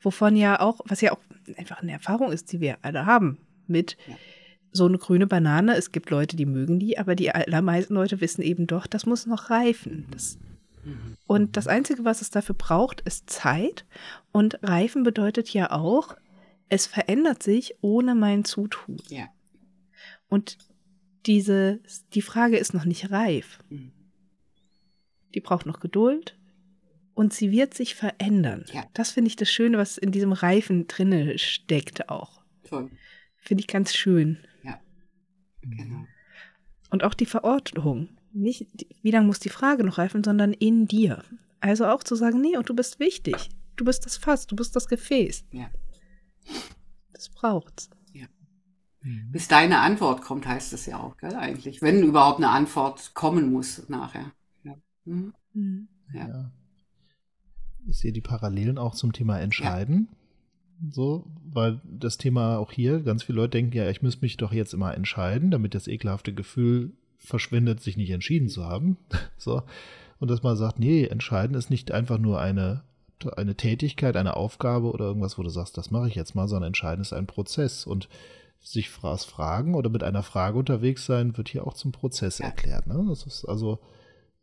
wovon 0.01 0.35
ja 0.35 0.59
auch, 0.59 0.81
was 0.85 0.99
ja 0.99 1.13
auch 1.13 1.21
einfach 1.55 1.81
eine 1.81 1.93
Erfahrung 1.93 2.31
ist, 2.31 2.51
die 2.51 2.59
wir 2.59 2.77
alle 2.81 3.05
haben 3.05 3.37
mit, 3.67 3.95
so 4.71 4.85
eine 4.85 4.97
grüne 4.97 5.27
Banane, 5.27 5.75
es 5.75 5.91
gibt 5.91 6.09
Leute, 6.09 6.35
die 6.35 6.45
mögen 6.45 6.79
die, 6.79 6.97
aber 6.97 7.15
die 7.15 7.31
allermeisten 7.31 7.93
Leute 7.93 8.21
wissen 8.21 8.41
eben 8.41 8.67
doch, 8.67 8.87
das 8.87 9.05
muss 9.05 9.25
noch 9.25 9.49
reifen. 9.49 10.07
Das, 10.11 10.37
und 11.27 11.57
das 11.57 11.67
Einzige, 11.67 12.05
was 12.05 12.21
es 12.21 12.29
dafür 12.29 12.55
braucht, 12.55 13.01
ist 13.01 13.29
Zeit. 13.29 13.85
Und 14.31 14.59
reifen 14.63 15.03
bedeutet 15.03 15.49
ja 15.49 15.71
auch, 15.71 16.15
es 16.71 16.87
verändert 16.87 17.43
sich 17.43 17.75
ohne 17.81 18.15
mein 18.15 18.45
Zutun. 18.45 18.97
Ja. 19.09 19.27
Und 20.29 20.57
diese, 21.25 21.81
die 22.13 22.21
Frage 22.21 22.57
ist 22.57 22.73
noch 22.73 22.85
nicht 22.85 23.11
reif. 23.11 23.59
Mhm. 23.69 23.91
Die 25.35 25.41
braucht 25.41 25.65
noch 25.65 25.81
Geduld 25.81 26.39
und 27.13 27.33
sie 27.33 27.51
wird 27.51 27.73
sich 27.73 27.93
verändern. 27.93 28.63
Ja. 28.73 28.85
Das 28.93 29.11
finde 29.11 29.27
ich 29.27 29.35
das 29.35 29.51
Schöne, 29.51 29.77
was 29.77 29.97
in 29.97 30.13
diesem 30.13 30.31
Reifen 30.31 30.87
drinne 30.87 31.37
steckt 31.37 32.07
auch. 32.07 32.41
Toll. 32.63 32.89
Finde 33.35 33.61
ich 33.61 33.67
ganz 33.67 33.93
schön. 33.93 34.37
Genau. 35.61 36.05
Und 36.89 37.03
auch 37.03 37.13
die 37.13 37.25
Verordnung. 37.25 38.09
Nicht, 38.33 38.65
wie 39.01 39.11
lange 39.11 39.27
muss 39.27 39.39
die 39.39 39.49
Frage 39.49 39.83
noch 39.83 39.97
reifen, 39.97 40.23
sondern 40.23 40.53
in 40.53 40.87
dir. 40.87 41.23
Also 41.59 41.85
auch 41.85 42.03
zu 42.03 42.15
sagen, 42.15 42.39
nee, 42.39 42.55
und 42.57 42.69
du 42.69 42.73
bist 42.73 42.99
wichtig. 42.99 43.49
Du 43.75 43.83
bist 43.83 44.05
das 44.05 44.15
Fass, 44.15 44.47
du 44.47 44.55
bist 44.55 44.75
das 44.75 44.87
Gefäß. 44.87 45.45
Ja. 45.51 45.69
Das 47.13 47.29
braucht's. 47.29 47.89
Bis 49.03 49.47
deine 49.47 49.79
Antwort 49.79 50.21
kommt, 50.21 50.45
heißt 50.45 50.73
es 50.73 50.85
ja 50.85 50.99
auch, 50.99 51.17
gell, 51.17 51.35
eigentlich. 51.35 51.81
Wenn 51.81 52.03
überhaupt 52.03 52.37
eine 52.37 52.49
Antwort 52.49 53.13
kommen 53.15 53.51
muss 53.51 53.89
nachher. 53.89 54.31
Ja. 54.63 54.75
Mhm. 55.05 55.33
Mhm. 55.53 55.87
Ja. 56.13 56.27
Ja. 56.27 56.51
Ich 57.87 57.97
sehe 57.97 58.11
die 58.11 58.21
Parallelen 58.21 58.77
auch 58.77 58.93
zum 58.93 59.11
Thema 59.11 59.39
Entscheiden. 59.39 60.07
So, 60.91 61.25
weil 61.43 61.81
das 61.83 62.17
Thema 62.17 62.57
auch 62.57 62.71
hier, 62.71 63.01
ganz 63.01 63.23
viele 63.23 63.37
Leute 63.37 63.51
denken 63.51 63.75
ja, 63.75 63.89
ich 63.89 64.01
muss 64.01 64.21
mich 64.21 64.37
doch 64.37 64.51
jetzt 64.51 64.73
immer 64.73 64.93
entscheiden, 64.95 65.51
damit 65.51 65.73
das 65.75 65.87
ekelhafte 65.87 66.33
Gefühl 66.33 66.93
verschwindet, 67.17 67.81
sich 67.81 67.97
nicht 67.97 68.11
entschieden 68.11 68.49
zu 68.49 68.65
haben. 68.65 68.97
So. 69.37 69.63
Und 70.19 70.29
dass 70.29 70.43
man 70.43 70.55
sagt, 70.55 70.77
nee, 70.77 71.05
entscheiden 71.05 71.55
ist 71.55 71.71
nicht 71.71 71.91
einfach 71.91 72.19
nur 72.19 72.39
eine, 72.39 72.83
eine 73.27 73.55
Tätigkeit, 73.55 74.15
eine 74.15 74.35
Aufgabe 74.35 74.91
oder 74.91 75.05
irgendwas, 75.05 75.37
wo 75.37 75.43
du 75.43 75.49
sagst, 75.49 75.77
das 75.77 75.91
mache 75.91 76.07
ich 76.07 76.15
jetzt 76.15 76.35
mal, 76.35 76.47
sondern 76.47 76.67
entscheiden 76.67 77.01
ist 77.01 77.13
ein 77.13 77.27
Prozess. 77.27 77.85
Und 77.85 78.09
sich 78.63 79.03
was 79.03 79.25
fragen 79.25 79.73
oder 79.73 79.89
mit 79.89 80.03
einer 80.03 80.21
Frage 80.23 80.57
unterwegs 80.59 81.05
sein, 81.05 81.35
wird 81.35 81.49
hier 81.49 81.65
auch 81.65 81.73
zum 81.73 81.91
Prozess 81.91 82.37
Ja. 82.39 82.45
erklärt. 82.45 82.85
Ne? 82.87 83.05
Das 83.09 83.25
ist 83.25 83.45
also, 83.45 83.79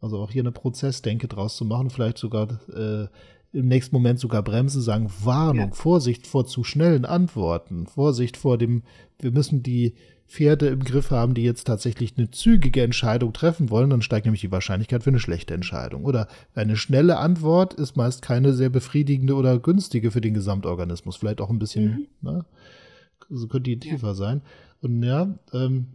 also 0.01 0.19
auch 0.19 0.31
hier 0.31 0.43
eine 0.43 0.53
Prozessdenke 0.53 1.29
draus 1.29 1.57
zu 1.57 1.65
machen, 1.65 1.91
vielleicht 1.91 2.19
sogar 2.19 2.49
äh, 2.75 3.07
im 3.53 3.67
nächsten 3.69 3.95
Moment 3.97 4.19
sogar 4.21 4.43
bremsen, 4.43 4.83
sagen, 4.83 5.11
Warnung, 5.25 5.69
Ja. 5.71 5.75
Vorsicht 5.75 6.27
vor 6.27 6.47
zu 6.47 6.65
schnellen 6.65 7.05
Antworten, 7.05 7.87
Vorsicht 7.87 8.37
vor 8.37 8.59
dem, 8.59 8.83
wir 9.19 9.31
müssen 9.33 9.63
die 9.63 9.95
Pferde 10.27 10.67
im 10.67 10.85
Griff 10.85 11.11
haben, 11.11 11.33
die 11.33 11.43
jetzt 11.43 11.65
tatsächlich 11.65 12.19
eine 12.19 12.31
zügige 12.31 12.83
Entscheidung 12.83 13.33
treffen 13.33 13.71
wollen, 13.71 13.89
dann 13.89 14.03
steigt 14.03 14.27
nämlich 14.27 14.43
die 14.43 14.53
Wahrscheinlichkeit 14.53 15.03
für 15.03 15.09
eine 15.09 15.21
schlechte 15.21 15.55
Entscheidung. 15.55 16.05
Oder 16.05 16.29
eine 16.55 16.77
schnelle 16.77 17.17
Antwort 17.17 17.73
ist 17.73 17.97
meist 17.97 18.21
keine 18.21 18.53
sehr 18.53 18.69
befriedigende 18.69 19.35
oder 19.35 19.59
günstige 19.59 20.11
für 20.11 20.21
den 20.21 20.35
Gesamtorganismus. 20.35 21.17
Vielleicht 21.17 21.41
auch 21.41 21.49
ein 21.49 21.59
bisschen, 21.59 22.09
ne? 22.21 22.45
So 23.31 23.49
könnte 23.49 23.71
die 23.75 23.87
Ja. 23.89 23.95
tiefer 23.95 24.15
sein. 24.15 24.43
Und 24.83 25.03
ja, 25.03 25.35
ähm, 25.55 25.87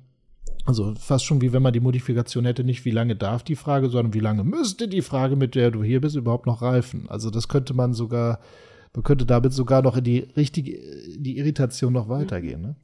also 0.66 0.94
fast 0.96 1.26
schon 1.26 1.42
wie 1.42 1.52
wenn 1.54 1.62
man 1.62 1.74
die 1.74 1.80
Modifikation 1.82 2.46
hätte, 2.46 2.64
nicht 2.64 2.86
wie 2.86 2.92
lange 2.92 3.16
darf 3.16 3.44
die 3.44 3.56
Frage, 3.56 3.90
sondern 3.90 4.14
wie 4.14 4.20
lange 4.20 4.44
müsste 4.44 4.88
die 4.88 5.02
Frage, 5.02 5.36
mit 5.36 5.56
der 5.56 5.72
du 5.72 5.84
hier 5.84 6.00
bist, 6.02 6.16
überhaupt 6.16 6.46
noch 6.46 6.62
reifen. 6.62 7.10
Also 7.10 7.30
das 7.30 7.48
könnte 7.48 7.74
man 7.74 7.94
sogar, 7.94 8.40
man 8.94 9.04
könnte 9.04 9.26
damit 9.26 9.54
sogar 9.54 9.82
noch 9.82 9.98
in 9.98 10.04
die 10.04 10.20
richtige, 10.20 10.80
die 11.18 11.38
Irritation 11.38 11.92
noch 11.94 12.08
weitergehen. 12.08 12.62
Ne? 12.62 12.76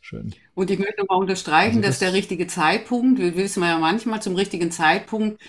Schön. 0.00 0.34
Und 0.54 0.70
ich 0.70 0.78
möchte 0.78 1.00
nochmal 1.00 1.18
unterstreichen, 1.18 1.76
Also 1.78 1.88
dass 1.88 1.98
das- 1.98 2.10
der 2.10 2.12
richtige 2.14 2.46
Zeitpunkt, 2.46 3.18
wir 3.18 3.36
wissen 3.36 3.62
ja 3.62 3.78
manchmal, 3.78 4.22
zum 4.22 4.34
richtigen 4.34 4.70
Zeitpunkt 4.70 5.40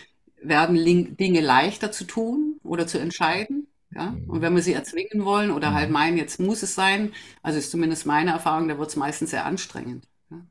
werden 0.41 0.75
Dinge 1.17 1.41
leichter 1.41 1.91
zu 1.91 2.03
tun 2.05 2.59
oder 2.63 2.85
zu 2.85 2.97
entscheiden. 2.99 3.67
Ja? 3.93 4.11
Mhm. 4.11 4.29
Und 4.29 4.41
wenn 4.41 4.55
wir 4.55 4.61
sie 4.61 4.73
erzwingen 4.73 5.23
wollen 5.25 5.51
oder 5.51 5.73
halt 5.73 5.89
meinen, 5.89 6.17
jetzt 6.17 6.39
muss 6.39 6.63
es 6.63 6.75
sein, 6.75 7.11
also 7.41 7.57
ist 7.59 7.71
zumindest 7.71 8.05
meine 8.05 8.31
Erfahrung, 8.31 8.67
da 8.67 8.77
wird 8.77 8.89
es 8.89 8.95
meistens 8.95 9.31
sehr 9.31 9.45
anstrengend. 9.45 10.05
Ja? 10.29 10.41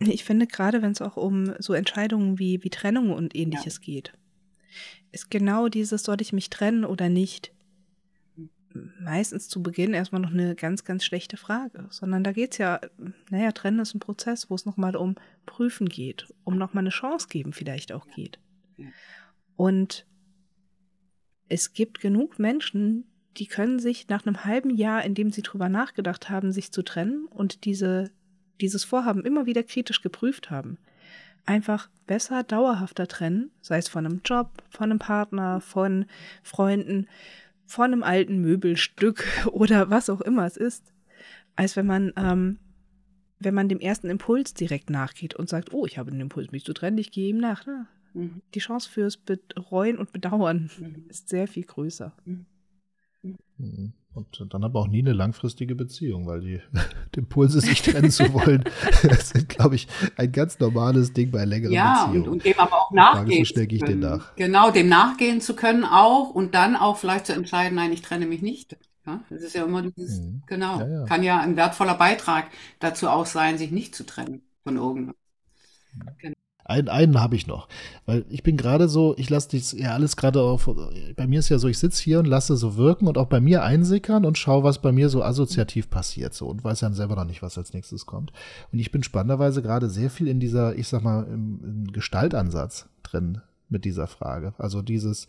Ich 0.00 0.24
finde, 0.24 0.46
gerade 0.46 0.82
wenn 0.82 0.92
es 0.92 1.00
auch 1.00 1.16
um 1.16 1.54
so 1.58 1.72
Entscheidungen 1.72 2.38
wie, 2.38 2.62
wie 2.62 2.70
Trennung 2.70 3.10
und 3.12 3.34
ähnliches 3.34 3.80
geht, 3.80 4.12
ist 5.12 5.30
genau 5.30 5.68
dieses, 5.68 6.02
soll 6.02 6.20
ich 6.20 6.32
mich 6.32 6.50
trennen 6.50 6.84
oder 6.84 7.08
nicht, 7.08 7.52
meistens 8.98 9.48
zu 9.48 9.62
Beginn 9.62 9.94
erstmal 9.94 10.20
noch 10.20 10.32
eine 10.32 10.54
ganz, 10.56 10.84
ganz 10.84 11.04
schlechte 11.04 11.36
Frage. 11.36 11.86
Sondern 11.90 12.24
da 12.24 12.32
geht 12.32 12.52
es 12.52 12.58
ja, 12.58 12.80
naja, 13.30 13.52
Trennen 13.52 13.78
ist 13.78 13.94
ein 13.94 14.00
Prozess, 14.00 14.50
wo 14.50 14.54
es 14.54 14.66
nochmal 14.66 14.96
um 14.96 15.14
Prüfen 15.46 15.88
geht, 15.88 16.26
um 16.42 16.58
nochmal 16.58 16.82
eine 16.82 16.90
Chance 16.90 17.28
geben 17.28 17.52
vielleicht 17.52 17.92
auch 17.92 18.06
geht. 18.08 18.38
Ja. 18.76 18.86
Und 19.56 20.06
es 21.48 21.72
gibt 21.72 22.00
genug 22.00 22.38
Menschen, 22.38 23.06
die 23.36 23.46
können 23.46 23.78
sich 23.78 24.08
nach 24.08 24.26
einem 24.26 24.44
halben 24.44 24.70
Jahr, 24.70 25.04
in 25.04 25.14
dem 25.14 25.30
sie 25.30 25.42
drüber 25.42 25.68
nachgedacht 25.68 26.30
haben, 26.30 26.52
sich 26.52 26.72
zu 26.72 26.82
trennen 26.82 27.26
und 27.26 27.64
diese, 27.64 28.10
dieses 28.60 28.84
Vorhaben 28.84 29.24
immer 29.24 29.46
wieder 29.46 29.62
kritisch 29.62 30.02
geprüft 30.02 30.50
haben, 30.50 30.78
einfach 31.46 31.88
besser, 32.06 32.42
dauerhafter 32.42 33.06
trennen, 33.06 33.50
sei 33.60 33.78
es 33.78 33.88
von 33.88 34.06
einem 34.06 34.20
Job, 34.24 34.62
von 34.70 34.90
einem 34.90 34.98
Partner, 34.98 35.60
von 35.60 36.06
Freunden, 36.42 37.08
von 37.66 37.92
einem 37.92 38.02
alten 38.02 38.38
Möbelstück 38.40 39.26
oder 39.52 39.90
was 39.90 40.10
auch 40.10 40.20
immer 40.20 40.46
es 40.46 40.56
ist, 40.56 40.92
als 41.56 41.76
wenn 41.76 41.86
man, 41.86 42.12
ähm, 42.16 42.58
wenn 43.38 43.54
man 43.54 43.68
dem 43.68 43.80
ersten 43.80 44.08
Impuls 44.08 44.54
direkt 44.54 44.90
nachgeht 44.90 45.34
und 45.34 45.48
sagt, 45.48 45.72
oh, 45.72 45.86
ich 45.86 45.98
habe 45.98 46.10
den 46.10 46.20
Impuls, 46.20 46.52
mich 46.52 46.64
zu 46.64 46.72
trennen, 46.72 46.98
ich 46.98 47.10
gehe 47.12 47.28
ihm 47.28 47.38
nach. 47.38 47.66
Ne? 47.66 47.86
Mhm. 48.14 48.42
Die 48.54 48.60
Chance 48.60 48.88
fürs 48.88 49.16
Bereuen 49.16 49.98
und 49.98 50.12
Bedauern 50.12 50.70
Mhm. 50.78 51.04
ist 51.08 51.28
sehr 51.28 51.46
viel 51.48 51.64
größer. 51.64 52.12
Mhm. 52.24 53.92
Und 54.14 54.46
dann 54.54 54.62
aber 54.62 54.78
auch 54.80 54.86
nie 54.88 55.00
eine 55.00 55.12
langfristige 55.12 55.74
Beziehung, 55.74 56.26
weil 56.26 56.40
die, 56.40 56.60
die 57.14 57.18
Impulse, 57.20 57.60
sich 57.60 57.82
trennen 57.82 58.10
zu 58.10 58.32
wollen, 58.32 58.64
sind, 59.20 59.48
glaube 59.48 59.74
ich, 59.74 59.88
ein 60.16 60.30
ganz 60.32 60.58
normales 60.60 61.12
Ding 61.12 61.30
bei 61.32 61.44
längeren 61.44 61.72
Ja, 61.72 62.04
und, 62.06 62.10
Beziehungen. 62.12 62.28
und 62.28 62.44
dem 62.44 62.58
aber 62.58 62.74
auch 62.82 62.90
ist, 62.90 62.94
nachgehen 62.94 63.44
schnell 63.46 63.66
gehe 63.66 63.78
ich 63.78 63.84
dem 63.84 64.00
nach? 64.00 64.32
Genau, 64.36 64.70
dem 64.70 64.88
nachgehen 64.88 65.40
zu 65.40 65.54
können 65.56 65.84
auch 65.84 66.30
und 66.30 66.54
dann 66.54 66.76
auch 66.76 66.96
vielleicht 66.98 67.26
zu 67.26 67.32
entscheiden, 67.34 67.76
nein, 67.76 67.92
ich 67.92 68.02
trenne 68.02 68.26
mich 68.26 68.42
nicht. 68.42 68.76
Ja, 69.06 69.22
das 69.30 69.42
ist 69.42 69.54
ja 69.54 69.64
immer 69.64 69.82
dieses, 69.82 70.22
Mhm. 70.22 70.42
genau, 70.46 70.78
Ja, 70.80 70.86
ja. 70.88 71.04
kann 71.04 71.22
ja 71.22 71.40
ein 71.40 71.56
wertvoller 71.56 71.94
Beitrag 71.94 72.50
dazu 72.80 73.08
auch 73.08 73.26
sein, 73.26 73.58
sich 73.58 73.70
nicht 73.70 73.94
zu 73.94 74.04
trennen 74.06 74.42
von 74.64 74.76
irgendwas. 74.76 75.14
Einen, 76.64 76.88
einen 76.88 77.20
habe 77.20 77.36
ich 77.36 77.46
noch. 77.46 77.68
Weil 78.06 78.24
ich 78.28 78.42
bin 78.42 78.56
gerade 78.56 78.88
so, 78.88 79.14
ich 79.18 79.28
lasse 79.30 79.56
das 79.56 79.72
ja 79.72 79.92
alles 79.92 80.16
gerade 80.16 80.40
auf. 80.40 80.68
Bei 81.16 81.26
mir 81.26 81.40
ist 81.40 81.50
ja 81.50 81.58
so, 81.58 81.68
ich 81.68 81.78
sitze 81.78 82.02
hier 82.02 82.18
und 82.18 82.26
lasse 82.26 82.56
so 82.56 82.76
wirken 82.76 83.06
und 83.06 83.18
auch 83.18 83.26
bei 83.26 83.40
mir 83.40 83.62
einsickern 83.62 84.24
und 84.24 84.38
schaue, 84.38 84.64
was 84.64 84.80
bei 84.80 84.92
mir 84.92 85.08
so 85.08 85.22
assoziativ 85.22 85.90
passiert. 85.90 86.34
So 86.34 86.46
und 86.46 86.64
weiß 86.64 86.80
dann 86.80 86.94
selber 86.94 87.16
noch 87.16 87.26
nicht, 87.26 87.42
was 87.42 87.58
als 87.58 87.72
nächstes 87.74 88.06
kommt. 88.06 88.32
Und 88.72 88.78
ich 88.78 88.90
bin 88.90 89.02
spannenderweise 89.02 89.62
gerade 89.62 89.90
sehr 89.90 90.10
viel 90.10 90.26
in 90.26 90.40
dieser, 90.40 90.76
ich 90.76 90.88
sag 90.88 91.02
mal, 91.02 91.24
im, 91.24 91.60
im 91.62 91.92
Gestaltansatz 91.92 92.88
drin 93.02 93.40
mit 93.68 93.84
dieser 93.84 94.06
Frage. 94.06 94.54
Also 94.58 94.82
dieses, 94.82 95.28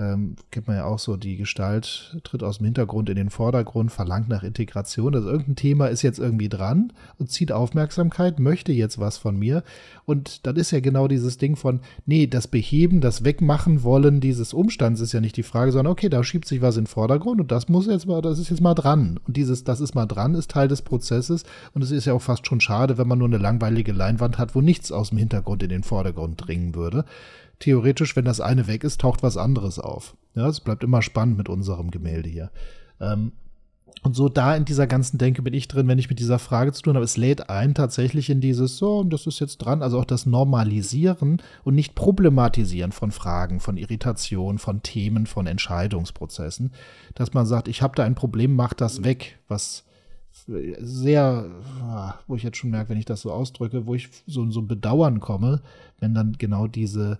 ähm, 0.00 0.36
kennt 0.50 0.66
man 0.66 0.76
ja 0.76 0.84
auch 0.86 0.98
so, 0.98 1.18
die 1.18 1.36
Gestalt 1.36 2.16
tritt 2.24 2.42
aus 2.42 2.58
dem 2.58 2.64
Hintergrund 2.64 3.10
in 3.10 3.16
den 3.16 3.28
Vordergrund, 3.28 3.92
verlangt 3.92 4.30
nach 4.30 4.42
Integration. 4.42 5.14
Also 5.14 5.28
irgendein 5.28 5.56
Thema 5.56 5.86
ist 5.88 6.00
jetzt 6.00 6.18
irgendwie 6.18 6.48
dran 6.48 6.92
und 7.18 7.30
zieht 7.30 7.52
Aufmerksamkeit, 7.52 8.40
möchte 8.40 8.72
jetzt 8.72 8.98
was 8.98 9.18
von 9.18 9.38
mir. 9.38 9.62
Und 10.06 10.46
dann 10.46 10.56
ist 10.56 10.70
ja 10.70 10.80
genau 10.80 11.06
dieses 11.06 11.36
Ding 11.36 11.54
von, 11.54 11.80
nee, 12.06 12.26
das 12.26 12.48
Beheben, 12.48 13.02
das 13.02 13.24
Wegmachen 13.24 13.82
wollen 13.82 14.20
dieses 14.20 14.54
Umstands 14.54 15.00
ist 15.00 15.12
ja 15.12 15.20
nicht 15.20 15.36
die 15.36 15.42
Frage, 15.42 15.70
sondern 15.70 15.92
okay, 15.92 16.08
da 16.08 16.24
schiebt 16.24 16.48
sich 16.48 16.62
was 16.62 16.78
in 16.78 16.84
den 16.84 16.86
Vordergrund 16.86 17.40
und 17.40 17.52
das 17.52 17.68
muss 17.68 17.86
jetzt 17.86 18.06
mal, 18.06 18.22
das 18.22 18.38
ist 18.38 18.48
jetzt 18.48 18.62
mal 18.62 18.74
dran. 18.74 19.20
Und 19.26 19.36
dieses, 19.36 19.64
das 19.64 19.80
ist 19.80 19.94
mal 19.94 20.06
dran, 20.06 20.34
ist 20.34 20.50
Teil 20.50 20.68
des 20.68 20.80
Prozesses. 20.80 21.44
Und 21.74 21.82
es 21.82 21.90
ist 21.90 22.06
ja 22.06 22.14
auch 22.14 22.22
fast 22.22 22.46
schon 22.46 22.60
schade, 22.60 22.96
wenn 22.96 23.08
man 23.08 23.18
nur 23.18 23.28
eine 23.28 23.38
langweilige 23.38 23.92
Leinwand 23.92 24.38
hat, 24.38 24.54
wo 24.54 24.62
nichts 24.62 24.90
aus 24.92 25.10
dem 25.10 25.18
Hintergrund 25.18 25.62
in 25.62 25.68
den 25.68 25.82
Vordergrund 25.82 26.46
dringen 26.46 26.74
würde 26.74 27.04
theoretisch, 27.60 28.16
wenn 28.16 28.24
das 28.24 28.40
eine 28.40 28.66
weg 28.66 28.82
ist, 28.82 29.00
taucht 29.00 29.22
was 29.22 29.36
anderes 29.36 29.78
auf. 29.78 30.16
Ja, 30.34 30.48
es 30.48 30.60
bleibt 30.60 30.82
immer 30.82 31.02
spannend 31.02 31.36
mit 31.36 31.48
unserem 31.48 31.90
Gemälde 31.90 32.28
hier. 32.28 32.50
Ähm, 33.00 33.32
und 34.02 34.16
so 34.16 34.30
da 34.30 34.56
in 34.56 34.64
dieser 34.64 34.86
ganzen 34.86 35.18
Denke 35.18 35.42
bin 35.42 35.52
ich 35.52 35.68
drin, 35.68 35.86
wenn 35.86 35.98
ich 35.98 36.08
mit 36.08 36.20
dieser 36.20 36.38
Frage 36.38 36.72
zu 36.72 36.82
tun 36.82 36.94
habe. 36.94 37.04
Es 37.04 37.18
lädt 37.18 37.50
ein 37.50 37.74
tatsächlich 37.74 38.30
in 38.30 38.40
dieses, 38.40 38.78
so, 38.78 38.98
und 38.98 39.12
das 39.12 39.26
ist 39.26 39.40
jetzt 39.40 39.58
dran, 39.58 39.82
also 39.82 39.98
auch 39.98 40.06
das 40.06 40.24
Normalisieren 40.24 41.42
und 41.64 41.74
nicht 41.74 41.94
Problematisieren 41.94 42.92
von 42.92 43.10
Fragen, 43.10 43.60
von 43.60 43.76
Irritation, 43.76 44.58
von 44.58 44.82
Themen, 44.82 45.26
von 45.26 45.46
Entscheidungsprozessen, 45.46 46.72
dass 47.14 47.34
man 47.34 47.44
sagt, 47.44 47.68
ich 47.68 47.82
habe 47.82 47.94
da 47.94 48.04
ein 48.04 48.14
Problem, 48.14 48.54
mach 48.54 48.72
das 48.72 49.04
weg, 49.04 49.38
was 49.48 49.84
sehr, 50.32 51.50
wo 52.26 52.36
ich 52.36 52.42
jetzt 52.42 52.56
schon 52.56 52.70
merke, 52.70 52.90
wenn 52.90 52.98
ich 52.98 53.04
das 53.04 53.20
so 53.20 53.32
ausdrücke, 53.32 53.86
wo 53.86 53.94
ich 53.94 54.08
so, 54.26 54.48
so 54.50 54.60
ein 54.60 54.68
Bedauern 54.68 55.20
komme, 55.20 55.60
wenn 55.98 56.14
dann 56.14 56.36
genau 56.38 56.66
diese 56.66 57.18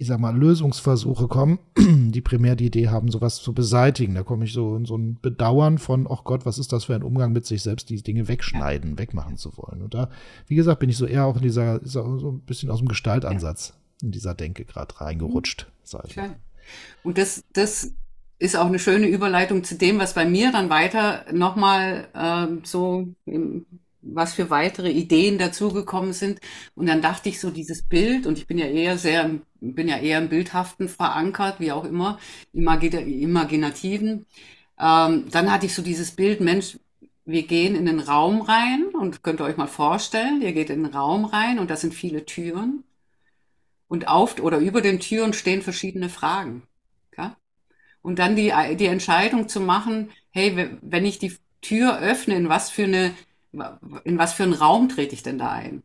ich 0.00 0.06
sag 0.06 0.18
mal, 0.18 0.34
Lösungsversuche 0.34 1.28
kommen, 1.28 1.58
die 1.76 2.22
primär 2.22 2.56
die 2.56 2.66
Idee 2.66 2.88
haben, 2.88 3.10
sowas 3.10 3.36
zu 3.36 3.52
beseitigen. 3.52 4.14
Da 4.14 4.22
komme 4.22 4.46
ich 4.46 4.54
so 4.54 4.74
in 4.74 4.86
so 4.86 4.96
ein 4.96 5.18
Bedauern 5.20 5.76
von, 5.76 6.08
ach 6.10 6.24
Gott, 6.24 6.46
was 6.46 6.56
ist 6.56 6.72
das 6.72 6.84
für 6.84 6.94
ein 6.94 7.02
Umgang 7.02 7.32
mit 7.32 7.44
sich 7.44 7.62
selbst, 7.62 7.90
die 7.90 8.02
Dinge 8.02 8.26
wegschneiden, 8.26 8.98
wegmachen 8.98 9.36
zu 9.36 9.58
wollen. 9.58 9.82
Und 9.82 9.92
da, 9.92 10.08
wie 10.46 10.54
gesagt, 10.54 10.80
bin 10.80 10.88
ich 10.88 10.96
so 10.96 11.04
eher 11.04 11.26
auch 11.26 11.36
in 11.36 11.42
dieser, 11.42 11.80
so 11.84 12.02
ein 12.02 12.40
bisschen 12.40 12.70
aus 12.70 12.78
dem 12.78 12.88
Gestaltansatz 12.88 13.74
in 14.00 14.10
dieser 14.10 14.34
Denke 14.34 14.64
gerade 14.64 14.98
reingerutscht, 14.98 15.70
sag 15.84 16.06
ich 16.06 16.16
mal. 16.16 16.36
Und 17.02 17.18
das, 17.18 17.44
das 17.52 17.92
ist 18.38 18.56
auch 18.56 18.66
eine 18.66 18.78
schöne 18.78 19.06
Überleitung 19.06 19.64
zu 19.64 19.74
dem, 19.74 19.98
was 19.98 20.14
bei 20.14 20.24
mir 20.24 20.50
dann 20.50 20.70
weiter 20.70 21.26
nochmal 21.30 22.08
ähm, 22.14 22.62
so 22.64 23.06
im 23.26 23.66
was 24.02 24.34
für 24.34 24.50
weitere 24.50 24.90
Ideen 24.90 25.38
dazugekommen 25.38 26.12
sind. 26.12 26.40
Und 26.74 26.86
dann 26.86 27.02
dachte 27.02 27.28
ich 27.28 27.40
so, 27.40 27.50
dieses 27.50 27.82
Bild, 27.82 28.26
und 28.26 28.38
ich 28.38 28.46
bin 28.46 28.58
ja 28.58 28.66
eher 28.66 28.98
sehr, 28.98 29.30
bin 29.60 29.88
ja 29.88 29.98
eher 29.98 30.18
im 30.18 30.28
Bildhaften 30.28 30.88
verankert, 30.88 31.60
wie 31.60 31.72
auch 31.72 31.84
immer, 31.84 32.18
Imaginativen. 32.52 34.26
Ähm, 34.78 35.26
dann 35.30 35.52
hatte 35.52 35.66
ich 35.66 35.74
so 35.74 35.82
dieses 35.82 36.12
Bild, 36.12 36.40
Mensch, 36.40 36.78
wir 37.26 37.46
gehen 37.46 37.74
in 37.74 37.86
den 37.86 38.00
Raum 38.00 38.40
rein 38.40 38.86
und 38.86 39.22
könnt 39.22 39.40
ihr 39.40 39.44
euch 39.44 39.56
mal 39.56 39.66
vorstellen, 39.66 40.42
ihr 40.42 40.52
geht 40.52 40.70
in 40.70 40.82
den 40.82 40.92
Raum 40.92 41.24
rein 41.24 41.58
und 41.58 41.70
da 41.70 41.76
sind 41.76 41.94
viele 41.94 42.24
Türen. 42.24 42.84
Und 43.88 44.08
auf 44.08 44.40
oder 44.40 44.58
über 44.58 44.80
den 44.80 45.00
Türen 45.00 45.32
stehen 45.32 45.62
verschiedene 45.62 46.08
Fragen. 46.08 46.62
Ja? 47.16 47.36
Und 48.02 48.18
dann 48.18 48.36
die, 48.36 48.52
die 48.76 48.86
Entscheidung 48.86 49.48
zu 49.48 49.60
machen, 49.60 50.10
hey, 50.30 50.78
wenn 50.80 51.04
ich 51.04 51.18
die 51.18 51.36
Tür 51.60 51.98
öffne, 51.98 52.36
in 52.36 52.48
was 52.48 52.70
für 52.70 52.84
eine 52.84 53.14
in 53.52 54.18
was 54.18 54.32
für 54.32 54.44
einen 54.44 54.54
Raum 54.54 54.88
trete 54.88 55.14
ich 55.14 55.22
denn 55.22 55.38
da 55.38 55.50
ein? 55.50 55.82